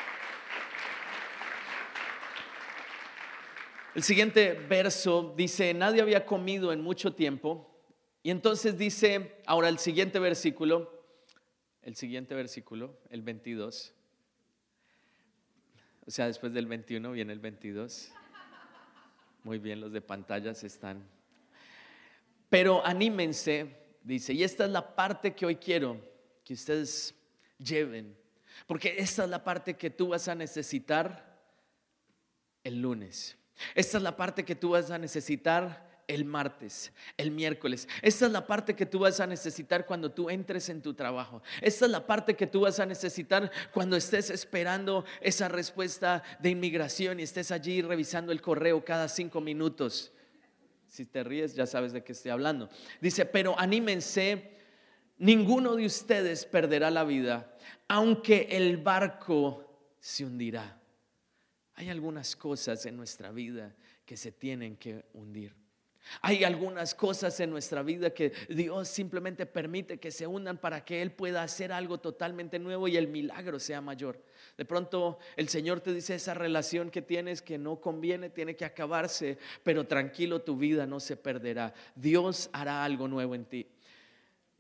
[3.95, 7.69] El siguiente verso dice, nadie había comido en mucho tiempo.
[8.23, 11.05] Y entonces dice, ahora el siguiente versículo,
[11.83, 13.93] el siguiente versículo, el 22.
[16.07, 18.11] O sea, después del 21 viene el 22.
[19.45, 21.07] Muy bien, los de pantallas están.
[22.49, 26.01] Pero anímense, dice, y esta es la parte que hoy quiero
[26.45, 27.15] que ustedes
[27.59, 28.17] lleven,
[28.67, 31.41] porque esta es la parte que tú vas a necesitar
[32.65, 33.37] el lunes.
[33.75, 37.89] Esta es la parte que tú vas a necesitar el martes, el miércoles.
[38.03, 41.43] Esta es la parte que tú vas a necesitar cuando tú entres en tu trabajo.
[41.61, 46.51] Esta es la parte que tú vas a necesitar cuando estés esperando esa respuesta de
[46.51, 50.13] inmigración y estés allí revisando el correo cada cinco minutos.
[50.87, 52.69] Si te ríes, ya sabes de qué estoy hablando.
[53.01, 54.59] Dice, pero anímense,
[55.19, 57.57] ninguno de ustedes perderá la vida,
[57.89, 60.82] aunque el barco se hundirá.
[61.75, 65.55] Hay algunas cosas en nuestra vida que se tienen que hundir.
[66.21, 71.01] Hay algunas cosas en nuestra vida que Dios simplemente permite que se hundan para que
[71.01, 74.21] Él pueda hacer algo totalmente nuevo y el milagro sea mayor.
[74.57, 78.65] De pronto el Señor te dice esa relación que tienes que no conviene, tiene que
[78.65, 81.73] acabarse, pero tranquilo tu vida no se perderá.
[81.95, 83.67] Dios hará algo nuevo en ti.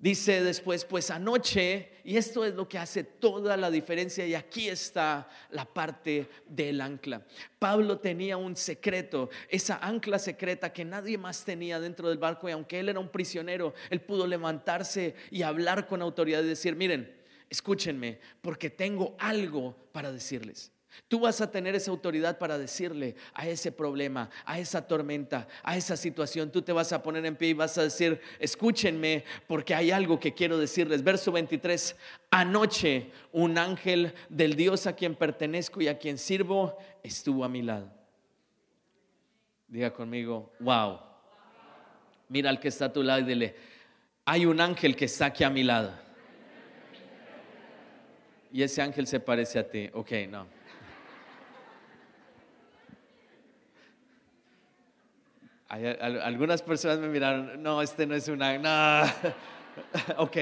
[0.02, 4.68] Dice después, pues anoche, y esto es lo que hace toda la diferencia, y aquí
[4.68, 7.24] está la parte del ancla.
[7.60, 12.52] Pablo tenía un secreto, esa ancla secreta que nadie más tenía dentro del barco, y
[12.52, 17.22] aunque él era un prisionero, él pudo levantarse y hablar con autoridad y decir, miren,
[17.48, 20.72] escúchenme, porque tengo algo para decirles.
[21.08, 25.76] Tú vas a tener esa autoridad para decirle a ese problema, a esa tormenta, a
[25.76, 26.50] esa situación.
[26.50, 30.18] Tú te vas a poner en pie y vas a decir, escúchenme porque hay algo
[30.18, 31.02] que quiero decirles.
[31.02, 31.96] Verso 23,
[32.30, 37.62] anoche un ángel del Dios a quien pertenezco y a quien sirvo estuvo a mi
[37.62, 37.90] lado.
[39.68, 41.00] Diga conmigo, wow.
[42.28, 43.56] Mira al que está a tu lado y dile,
[44.24, 45.92] hay un ángel que está aquí a mi lado.
[48.52, 49.88] Y ese ángel se parece a ti.
[49.94, 50.46] Ok, no.
[55.72, 59.10] Algunas personas me miraron, no, este no es una, no.
[60.18, 60.36] ok.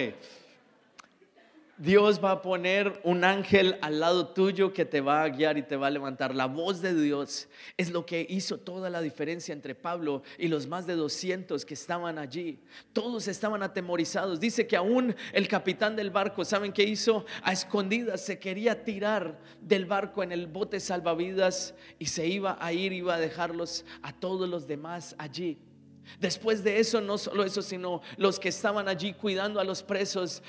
[1.81, 5.63] Dios va a poner un ángel al lado tuyo que te va a guiar y
[5.63, 6.35] te va a levantar.
[6.35, 10.67] La voz de Dios es lo que hizo toda la diferencia entre Pablo y los
[10.67, 12.61] más de 200 que estaban allí.
[12.93, 14.39] Todos estaban atemorizados.
[14.39, 17.25] Dice que aún el capitán del barco, ¿saben qué hizo?
[17.43, 22.75] A escondidas se quería tirar del barco en el bote salvavidas y se iba a
[22.75, 25.57] ir, iba a dejarlos a todos los demás allí.
[26.19, 30.43] Después de eso, no solo eso, sino los que estaban allí cuidando a los presos,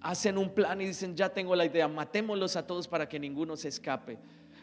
[0.00, 3.56] hacen un plan y dicen, ya tengo la idea, matémoslos a todos para que ninguno
[3.56, 4.18] se escape.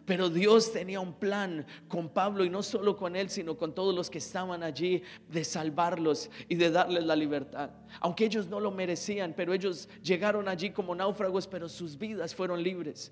[0.05, 3.93] Pero Dios tenía un plan con Pablo y no solo con él, sino con todos
[3.93, 7.71] los que estaban allí de salvarlos y de darles la libertad.
[8.01, 12.61] Aunque ellos no lo merecían, pero ellos llegaron allí como náufragos, pero sus vidas fueron
[12.61, 13.11] libres.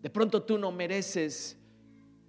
[0.00, 1.56] De pronto tú no mereces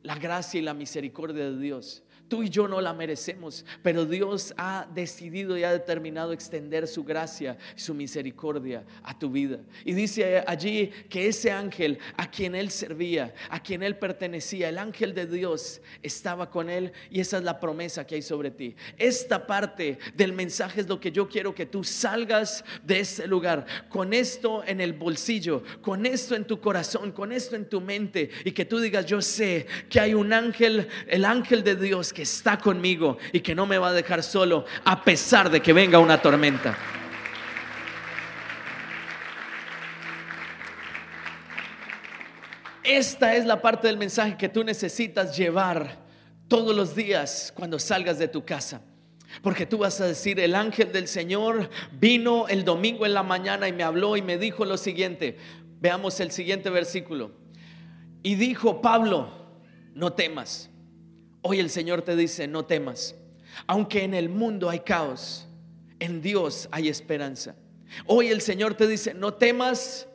[0.02, 2.04] la gracia y la misericordia de Dios.
[2.30, 7.04] Tú y yo no la merecemos, pero Dios ha decidido y ha determinado extender su
[7.04, 9.60] gracia y su misericordia a tu vida.
[9.84, 14.78] Y dice allí que ese ángel a quien él servía, a quien él pertenecía, el
[14.78, 18.76] ángel de Dios estaba con él y esa es la promesa que hay sobre ti.
[18.98, 23.66] Esta parte del mensaje es lo que yo quiero que tú salgas de ese lugar
[23.90, 28.30] con esto en el bolsillo, con esto en tu corazón, con esto en tu mente
[28.46, 32.19] y que tú digas, yo sé que hay un ángel, el ángel de Dios que
[32.22, 36.00] está conmigo y que no me va a dejar solo a pesar de que venga
[36.00, 36.78] una tormenta.
[42.84, 46.00] Esta es la parte del mensaje que tú necesitas llevar
[46.48, 48.82] todos los días cuando salgas de tu casa.
[49.44, 53.68] Porque tú vas a decir, el ángel del Señor vino el domingo en la mañana
[53.68, 55.38] y me habló y me dijo lo siguiente.
[55.80, 57.32] Veamos el siguiente versículo.
[58.24, 59.30] Y dijo, Pablo,
[59.94, 60.70] no temas.
[61.42, 63.16] Hoy el Señor te dice, no temas.
[63.68, 65.48] Aunque en el mundo hay caos,
[66.00, 67.56] en Dios hay esperanza.
[68.06, 70.08] Hoy el Señor te dice, no temas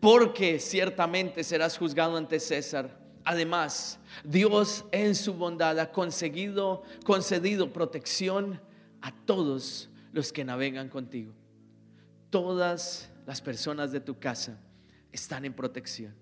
[0.00, 2.98] porque ciertamente serás juzgado ante César.
[3.24, 8.60] Además, Dios en su bondad ha conseguido, concedido protección
[9.00, 11.32] a todos los que navegan contigo.
[12.30, 14.58] Todas las personas de tu casa
[15.12, 16.14] están en protección.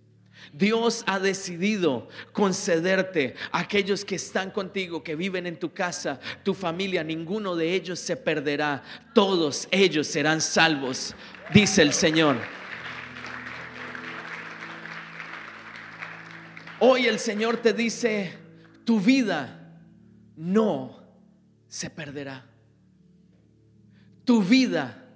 [0.52, 6.54] Dios ha decidido concederte a aquellos que están contigo, que viven en tu casa, tu
[6.54, 8.82] familia, ninguno de ellos se perderá,
[9.14, 11.14] todos ellos serán salvos,
[11.52, 12.36] dice el Señor.
[16.80, 18.38] Hoy el Señor te dice,
[18.84, 19.76] tu vida
[20.36, 20.98] no
[21.68, 22.46] se perderá.
[24.24, 25.06] Tu vida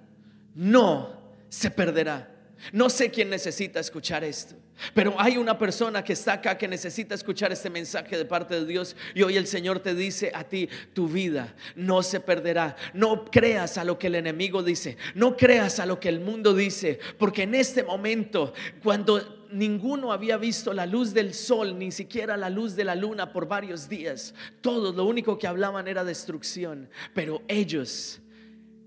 [0.53, 2.34] no se perderá.
[2.71, 4.55] No sé quién necesita escuchar esto.
[4.93, 8.65] Pero hay una persona que está acá que necesita escuchar este mensaje de parte de
[8.65, 12.75] Dios y hoy el Señor te dice a ti, tu vida no se perderá.
[12.93, 16.53] No creas a lo que el enemigo dice, no creas a lo que el mundo
[16.53, 22.35] dice, porque en este momento, cuando ninguno había visto la luz del sol, ni siquiera
[22.35, 26.89] la luz de la luna por varios días, todos lo único que hablaban era destrucción,
[27.13, 28.21] pero ellos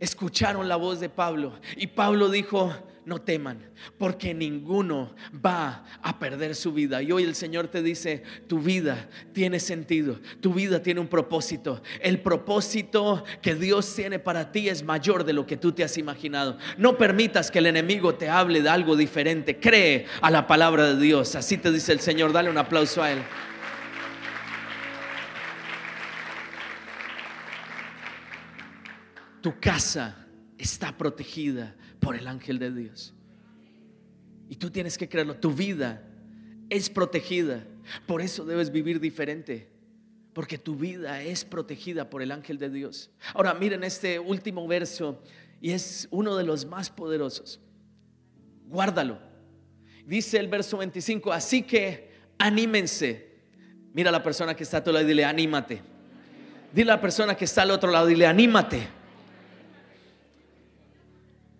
[0.00, 2.72] escucharon la voz de Pablo y Pablo dijo,
[3.08, 3.58] no teman,
[3.96, 7.02] porque ninguno va a perder su vida.
[7.02, 11.82] Y hoy el Señor te dice, tu vida tiene sentido, tu vida tiene un propósito.
[12.00, 15.96] El propósito que Dios tiene para ti es mayor de lo que tú te has
[15.96, 16.58] imaginado.
[16.76, 19.58] No permitas que el enemigo te hable de algo diferente.
[19.58, 21.34] Cree a la palabra de Dios.
[21.34, 22.32] Así te dice el Señor.
[22.32, 23.20] Dale un aplauso a Él.
[29.40, 30.26] Tu casa
[30.58, 33.14] está protegida por el ángel de Dios.
[34.48, 36.02] Y tú tienes que creerlo, tu vida
[36.70, 37.64] es protegida.
[38.06, 39.68] Por eso debes vivir diferente,
[40.32, 43.10] porque tu vida es protegida por el ángel de Dios.
[43.34, 45.22] Ahora miren este último verso
[45.60, 47.60] y es uno de los más poderosos.
[48.66, 49.18] Guárdalo.
[50.06, 53.28] Dice el verso 25, así que anímense.
[53.92, 55.82] Mira a la persona que está a tu lado y dile, anímate.
[56.72, 58.97] Dile a la persona que está al otro lado, dile, anímate.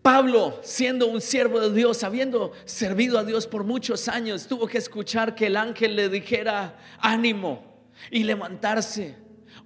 [0.09, 4.79] Pablo, siendo un siervo de Dios, habiendo servido a Dios por muchos años, tuvo que
[4.79, 7.63] escuchar que el ángel le dijera ánimo
[8.11, 9.17] y levantarse.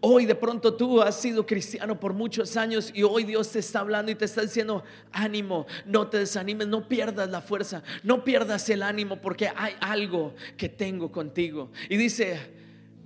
[0.00, 3.78] Hoy de pronto tú has sido cristiano por muchos años y hoy Dios te está
[3.78, 8.68] hablando y te está diciendo, ánimo, no te desanimes, no pierdas la fuerza, no pierdas
[8.68, 11.70] el ánimo porque hay algo que tengo contigo.
[11.88, 12.36] Y dice,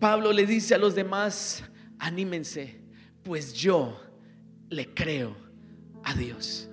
[0.00, 1.62] Pablo le dice a los demás,
[1.98, 2.80] anímense,
[3.22, 4.00] pues yo
[4.70, 5.36] le creo
[6.02, 6.70] a Dios.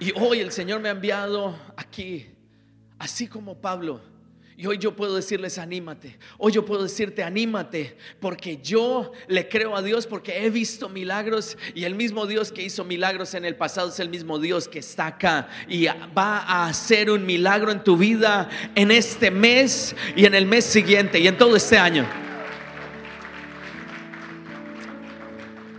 [0.00, 2.26] Y hoy el Señor me ha enviado aquí,
[2.98, 4.00] así como Pablo.
[4.56, 6.16] Y hoy yo puedo decirles, anímate.
[6.38, 11.58] Hoy yo puedo decirte, anímate, porque yo le creo a Dios, porque he visto milagros
[11.74, 14.78] y el mismo Dios que hizo milagros en el pasado es el mismo Dios que
[14.78, 20.24] está acá y va a hacer un milagro en tu vida en este mes y
[20.24, 22.06] en el mes siguiente y en todo este año.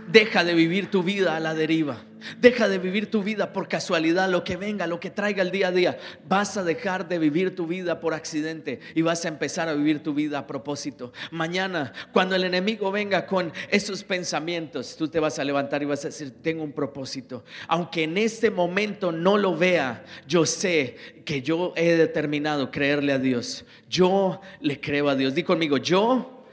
[0.06, 2.05] Deja de vivir tu vida a la deriva.
[2.38, 5.68] Deja de vivir tu vida por casualidad, lo que venga, lo que traiga el día
[5.68, 5.98] a día.
[6.28, 10.02] Vas a dejar de vivir tu vida por accidente y vas a empezar a vivir
[10.02, 11.12] tu vida a propósito.
[11.30, 16.04] Mañana, cuando el enemigo venga con esos pensamientos, tú te vas a levantar y vas
[16.04, 17.44] a decir, tengo un propósito.
[17.68, 23.18] Aunque en este momento no lo vea, yo sé que yo he determinado creerle a
[23.18, 23.64] Dios.
[23.88, 25.34] Yo le creo a Dios.
[25.34, 26.44] Di conmigo, yo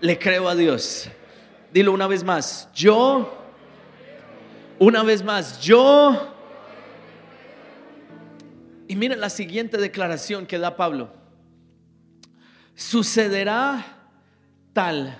[0.00, 1.08] le creo a Dios.
[1.72, 3.39] Dilo una vez más, yo
[4.80, 6.34] una vez más, yo...
[8.88, 11.12] Y miren la siguiente declaración que da Pablo.
[12.74, 13.84] Sucederá
[14.72, 15.16] tal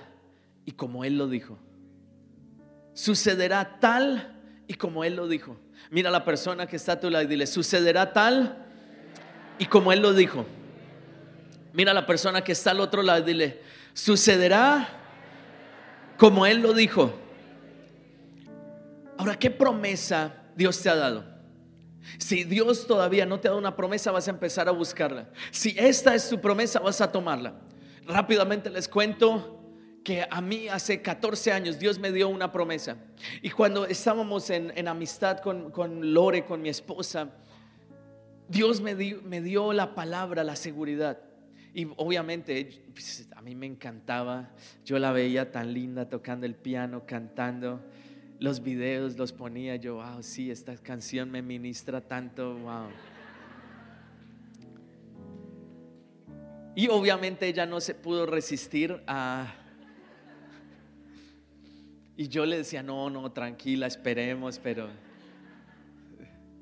[0.65, 1.57] y como él lo dijo.
[2.93, 5.57] Sucederá tal y como él lo dijo.
[5.89, 8.65] Mira a la persona que está a tu lado y dile, sucederá tal
[9.57, 10.45] y como él lo dijo.
[11.71, 13.61] Mira a la persona que está al otro lado y dile,
[13.93, 14.89] sucederá
[16.17, 17.13] como él lo dijo.
[19.21, 21.23] Ahora, ¿qué promesa Dios te ha dado?
[22.17, 25.29] Si Dios todavía no te ha dado una promesa, vas a empezar a buscarla.
[25.51, 27.53] Si esta es tu promesa, vas a tomarla.
[28.07, 29.63] Rápidamente les cuento
[30.03, 32.97] que a mí hace 14 años Dios me dio una promesa.
[33.43, 37.29] Y cuando estábamos en, amistad con, con, Lore, con mi esposa,
[38.49, 41.19] Dios me dio, me dio la palabra, la seguridad.
[41.75, 44.49] Y obviamente pues, a mí me encantaba,
[44.83, 47.81] yo la veía tan linda tocando el piano, cantando
[48.41, 52.87] los videos los ponía yo, wow, sí, esta canción me ministra tanto, wow.
[56.73, 59.53] Y obviamente ella no se pudo resistir a...
[62.17, 64.89] Y yo le decía, no, no, tranquila, esperemos, pero...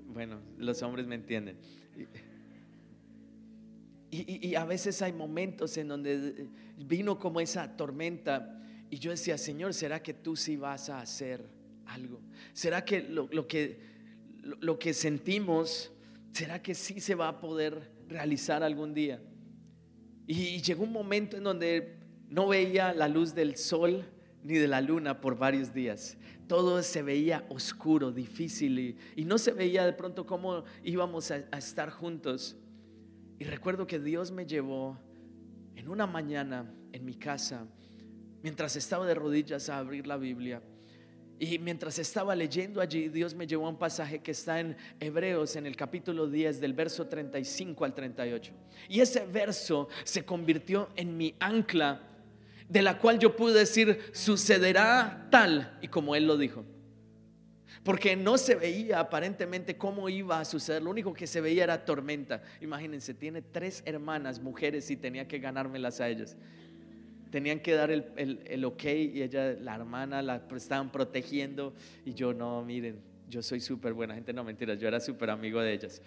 [0.07, 1.57] Bueno, los hombres me entienden.
[4.11, 8.59] Y, y, a veces hay momentos en donde vino como esa tormenta
[8.89, 11.58] y yo decía, Señor, ¿será que tú sí vas a hacer?
[11.89, 12.21] Algo?
[12.53, 13.79] ¿Será que lo, que
[14.43, 15.91] lo, que sentimos,
[16.31, 19.21] será que sí se va a poder realizar algún día?
[20.27, 21.97] Y llegó un momento en donde
[22.29, 24.05] no veía la luz del sol
[24.43, 26.17] ni de la luna por varios días.
[26.47, 31.89] Todo se veía oscuro, difícil y, no se veía de pronto cómo íbamos a estar
[31.89, 32.55] juntos.
[33.39, 34.97] Y recuerdo que Dios me llevó
[35.75, 37.65] en una mañana en mi casa,
[38.43, 40.61] mientras estaba de rodillas a abrir la Biblia.
[41.39, 45.55] Y mientras estaba leyendo allí, Dios me llevó a un pasaje que está en Hebreos,
[45.55, 48.51] en el capítulo 10, del verso 35 al 38.
[48.89, 52.01] Y ese verso se convirtió en mi ancla,
[52.67, 56.65] de la cual yo pude decir, sucederá tal y como Él lo dijo.
[57.85, 61.85] Porque no se veía aparentemente cómo iba a suceder, lo único que se veía era
[61.85, 62.43] tormenta.
[62.59, 66.35] Imagínense, tiene tres hermanas, mujeres, y tenía que ganármelas a ellas
[67.29, 71.73] tenían que dar el, el, ok y ella, la hermana, la estaban protegiendo.
[72.05, 72.99] Y yo no, miren,
[73.29, 76.01] yo soy súper buena gente, no mentiras, yo era súper amigo de ellas.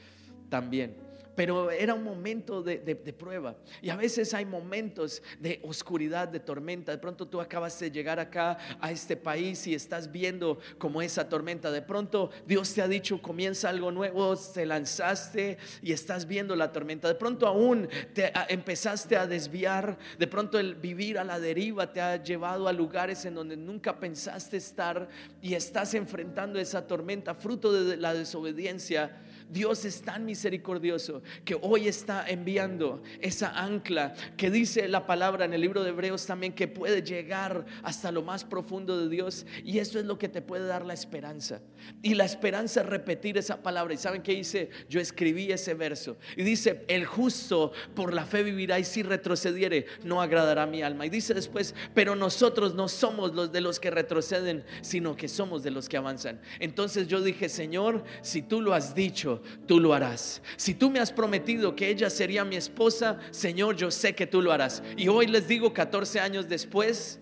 [0.48, 0.94] También
[1.34, 3.56] pero era un momento de, prueba.
[3.80, 6.92] Y a veces hay momentos de oscuridad, de tormenta.
[6.92, 11.28] De pronto tú acabas de llegar acá a este país y estás viendo como esa
[11.28, 11.70] tormenta.
[11.70, 16.72] De pronto Dios te ha dicho, comienza algo nuevo, te lanzaste y estás viendo la
[16.72, 17.08] tormenta.
[17.08, 19.98] De pronto aún te empezaste a desviar.
[20.18, 23.98] De pronto el vivir a la deriva te ha llevado a lugares en donde nunca
[23.98, 25.08] pensaste estar
[25.40, 29.18] y estás enfrentando esa tormenta, fruto de la desobediencia
[29.50, 35.54] Dios es tan misericordioso que hoy está enviando esa ancla que dice la palabra en
[35.54, 39.78] el libro de Hebreos también que puede llegar hasta lo más profundo de Dios y
[39.78, 41.60] eso es lo que te puede dar la esperanza.
[42.02, 43.94] Y la esperanza es repetir esa palabra.
[43.94, 44.70] ¿Y saben qué dice?
[44.88, 49.86] Yo escribí ese verso y dice, el justo por la fe vivirá y si retrocediere
[50.04, 51.06] no agradará mi alma.
[51.06, 55.62] Y dice después, pero nosotros no somos los de los que retroceden, sino que somos
[55.62, 56.40] de los que avanzan.
[56.60, 59.31] Entonces yo dije, Señor, si tú lo has dicho,
[59.66, 60.42] tú lo harás.
[60.56, 64.42] Si tú me has prometido que ella sería mi esposa, Señor, yo sé que tú
[64.42, 64.82] lo harás.
[64.96, 67.20] Y hoy les digo, 14 años después,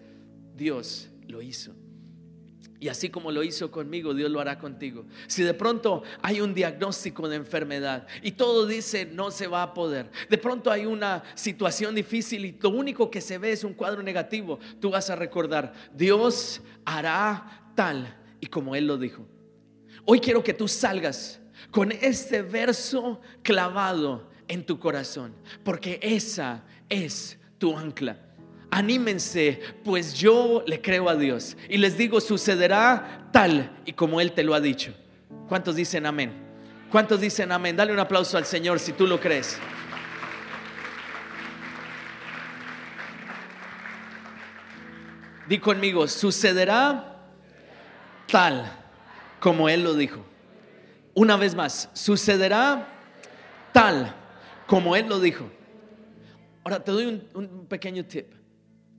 [0.57, 1.75] Dios lo hizo.
[2.81, 5.05] Y así como lo hizo conmigo, Dios lo hará contigo.
[5.27, 9.75] Si de pronto hay un diagnóstico de enfermedad y todo dice no se va a
[9.75, 13.75] poder, de pronto hay una situación difícil y lo único que se ve es un
[13.75, 19.27] cuadro negativo, tú vas a recordar, Dios hará tal y como Él lo dijo.
[20.07, 21.39] Hoy quiero que tú salgas
[21.71, 25.33] con este verso clavado en tu corazón,
[25.64, 28.16] porque esa es tu ancla.
[28.71, 34.33] Anímense, pues yo le creo a Dios y les digo, sucederá tal y como Él
[34.33, 34.95] te lo ha dicho.
[35.49, 36.33] ¿Cuántos dicen amén?
[36.91, 37.77] ¿Cuántos dicen amén?
[37.77, 39.59] Dale un aplauso al Señor si tú lo crees.
[45.49, 47.16] Di conmigo, sucederá
[48.29, 48.71] tal
[49.41, 50.25] como Él lo dijo.
[51.15, 52.87] Una vez más, sucederá
[53.73, 54.15] tal
[54.67, 55.51] como Él lo dijo.
[56.65, 58.33] Ahora te doy un, pequeño tip.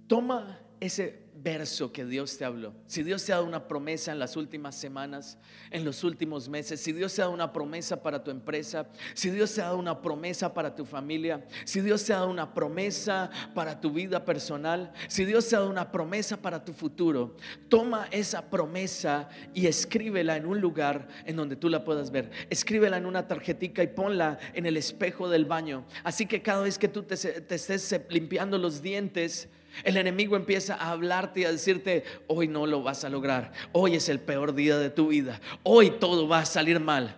[0.08, 4.20] Toma ese verso que Dios te habló, si Dios te ha dado una promesa en
[4.20, 5.38] las últimas semanas,
[5.72, 9.30] en los últimos meses, si Dios te ha dado una promesa para tu empresa, si
[9.30, 12.54] Dios te ha dado una promesa para tu familia, si Dios te ha dado una
[12.54, 17.36] promesa para tu vida personal, si Dios te ha dado una promesa para tu futuro,
[17.70, 22.32] toma esa promesa y escríbela en un lugar en donde tú la puedas ver.
[22.50, 25.86] Escríbela en una tarjetita y ponla en el espejo del baño.
[26.04, 29.50] Así que cada vez que tú te, te estés limpiando los dientes,
[29.84, 33.96] el enemigo empieza a hablarte y a decirte, hoy no lo vas a lograr, hoy
[33.96, 37.18] es el peor día de tu vida, hoy todo va a salir mal.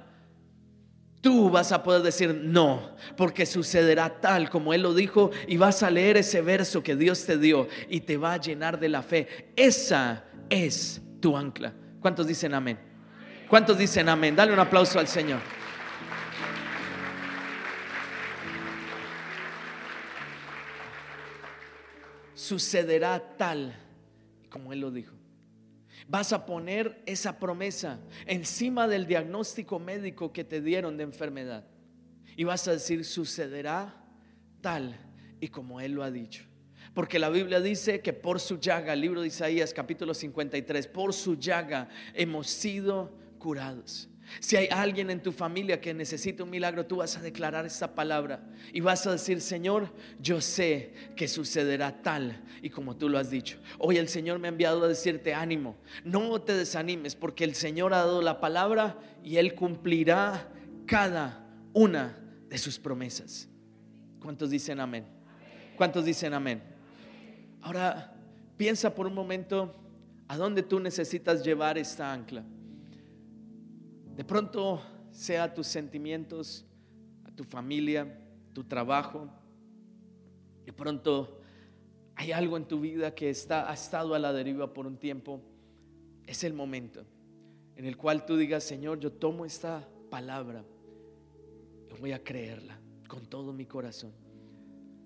[1.22, 5.82] Tú vas a poder decir no, porque sucederá tal como Él lo dijo y vas
[5.82, 9.02] a leer ese verso que Dios te dio y te va a llenar de la
[9.02, 9.54] fe.
[9.56, 11.74] Esa es tu ancla.
[12.02, 12.78] ¿Cuántos dicen amén?
[13.48, 14.36] ¿Cuántos dicen amén?
[14.36, 15.40] Dale un aplauso al Señor.
[22.44, 23.74] Sucederá tal
[24.50, 25.16] como Él lo dijo.
[26.08, 31.66] Vas a poner esa promesa encima del diagnóstico médico que te dieron de enfermedad.
[32.36, 33.96] Y vas a decir, sucederá
[34.62, 35.00] tal
[35.40, 36.44] y como Él lo ha dicho.
[36.94, 41.14] Porque la Biblia dice que por su llaga, el libro de Isaías capítulo 53, por
[41.14, 44.10] su llaga hemos sido curados.
[44.40, 47.94] Si hay alguien en tu familia que necesita un milagro, tú vas a declarar esta
[47.94, 53.18] palabra y vas a decir, Señor, yo sé que sucederá tal y como tú lo
[53.18, 53.60] has dicho.
[53.80, 57.94] Hoy el Señor me ha enviado a decirte ánimo, no te desanimes porque el Señor
[57.94, 60.50] ha dado la palabra y Él cumplirá
[60.86, 62.18] cada una
[62.50, 63.50] de sus promesas.
[64.22, 65.06] ¿Cuántos dicen amén?
[65.76, 66.62] ¿Cuántos dicen amén?
[67.62, 68.16] Ahora,
[68.58, 69.76] piensa por un momento
[70.28, 72.44] a dónde tú necesitas llevar esta ancla.
[74.16, 76.66] De pronto sea tus sentimientos,
[77.36, 78.20] tu familia,
[78.54, 79.28] tu trabajo.
[80.66, 81.40] De pronto
[82.16, 85.42] hay algo en tu vida que está, ha estado a la deriva por un tiempo.
[86.26, 87.04] Es el momento
[87.76, 90.64] en el cual tú digas, Señor, yo tomo esta palabra
[91.90, 94.12] y voy a creerla con todo mi corazón.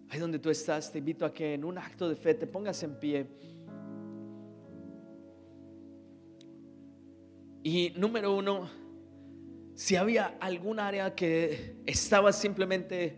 [0.10, 2.82] Ahí donde tú estás, te invito a que en un acto de fe te pongas
[2.84, 3.28] en pie.
[7.64, 8.70] Y número uno,
[9.78, 13.16] si había algún área que estaba simplemente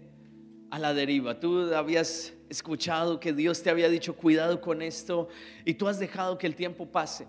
[0.69, 5.29] a la deriva, tú habías escuchado que Dios te había dicho cuidado con esto
[5.63, 7.27] y tú has dejado que el tiempo pase.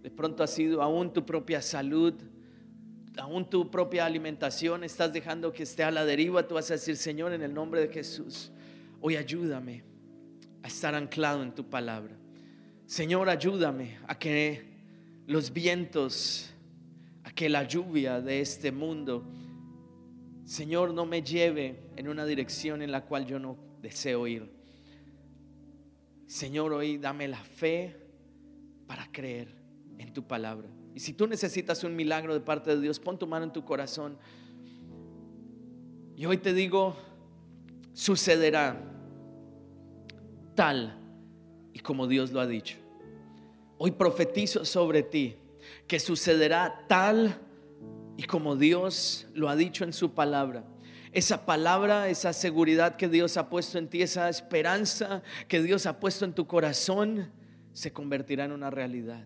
[0.00, 2.14] De pronto ha sido aún tu propia salud,
[3.18, 6.96] aún tu propia alimentación, estás dejando que esté a la deriva, tú vas a decir,
[6.96, 8.50] Señor, en el nombre de Jesús,
[9.02, 9.84] hoy ayúdame
[10.62, 12.16] a estar anclado en tu palabra.
[12.86, 14.64] Señor, ayúdame a que
[15.26, 16.55] los vientos
[17.36, 19.22] que la lluvia de este mundo,
[20.44, 24.50] Señor, no me lleve en una dirección en la cual yo no deseo ir.
[26.26, 27.94] Señor, hoy dame la fe
[28.86, 29.54] para creer
[29.98, 30.66] en tu palabra.
[30.94, 33.64] Y si tú necesitas un milagro de parte de Dios, pon tu mano en tu
[33.64, 34.16] corazón.
[36.16, 36.96] Y hoy te digo,
[37.92, 38.82] sucederá
[40.54, 40.98] tal
[41.74, 42.78] y como Dios lo ha dicho.
[43.76, 45.36] Hoy profetizo sobre ti
[45.86, 47.40] que sucederá tal
[48.16, 50.64] y como Dios lo ha dicho en su palabra.
[51.12, 55.98] Esa palabra, esa seguridad que Dios ha puesto en ti, esa esperanza que Dios ha
[55.98, 57.30] puesto en tu corazón,
[57.72, 59.24] se convertirá en una realidad.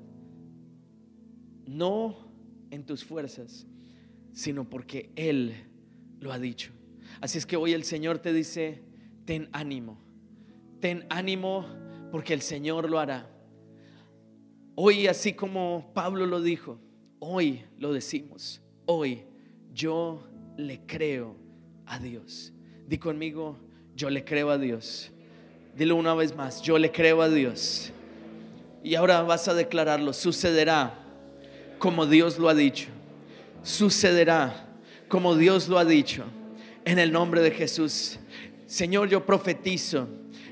[1.67, 2.29] No
[2.71, 3.67] en tus fuerzas,
[4.33, 5.55] sino porque Él
[6.21, 6.73] lo ha dicho.
[7.21, 8.83] Así es que hoy el Señor te dice,
[9.25, 10.01] ten ánimo,
[10.81, 11.67] ten ánimo
[12.11, 13.29] porque el Señor lo hará.
[14.83, 16.79] Hoy, así como Pablo lo dijo,
[17.19, 19.25] hoy lo decimos, hoy
[19.75, 20.27] yo
[20.57, 21.37] le creo
[21.85, 22.55] a Dios.
[22.87, 23.59] Di conmigo,
[23.95, 25.11] yo le creo a Dios.
[25.77, 27.93] Dilo una vez más, yo le creo a Dios.
[28.83, 30.99] Y ahora vas a declararlo, sucederá
[31.79, 32.89] como Dios lo ha dicho.
[33.63, 34.67] Sucederá
[35.09, 36.25] como Dios lo ha dicho.
[36.87, 38.19] En el nombre de Jesús.
[38.65, 40.09] Señor, yo profetizo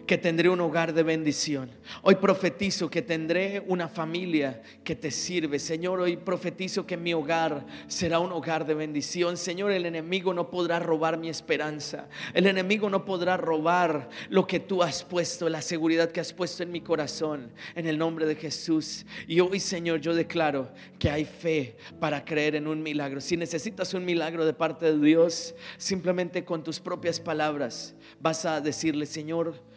[0.09, 1.71] que tendré un hogar de bendición.
[2.01, 5.59] Hoy profetizo que tendré una familia que te sirve.
[5.59, 9.37] Señor, hoy profetizo que mi hogar será un hogar de bendición.
[9.37, 12.09] Señor, el enemigo no podrá robar mi esperanza.
[12.33, 16.63] El enemigo no podrá robar lo que tú has puesto, la seguridad que has puesto
[16.63, 17.53] en mi corazón.
[17.75, 19.05] En el nombre de Jesús.
[19.27, 23.21] Y hoy, Señor, yo declaro que hay fe para creer en un milagro.
[23.21, 28.63] Si necesitas un milagro de parte de Dios, simplemente con tus propias palabras vas a
[28.63, 29.69] decirle, Señor,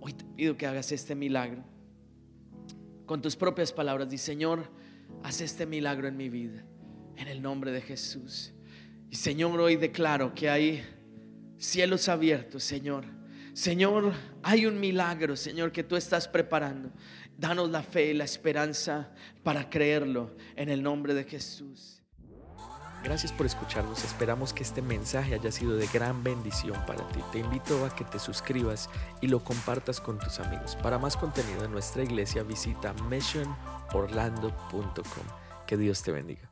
[0.00, 1.62] hoy te pido que hagas este milagro.
[3.06, 4.70] Con tus propias palabras, di, Señor,
[5.22, 6.64] haz este milagro en mi vida,
[7.16, 8.52] en el nombre de Jesús.
[9.10, 10.84] Y Señor, hoy declaro que hay
[11.58, 13.04] cielos abiertos, Señor.
[13.52, 16.90] Señor, hay un milagro, Señor, que tú estás preparando.
[17.36, 19.10] Danos la fe y la esperanza
[19.42, 21.99] para creerlo en el nombre de Jesús.
[23.02, 24.04] Gracias por escucharnos.
[24.04, 27.20] Esperamos que este mensaje haya sido de gran bendición para ti.
[27.32, 28.90] Te invito a que te suscribas
[29.20, 30.76] y lo compartas con tus amigos.
[30.76, 35.24] Para más contenido de nuestra iglesia visita missionorlando.com.
[35.66, 36.49] Que Dios te bendiga.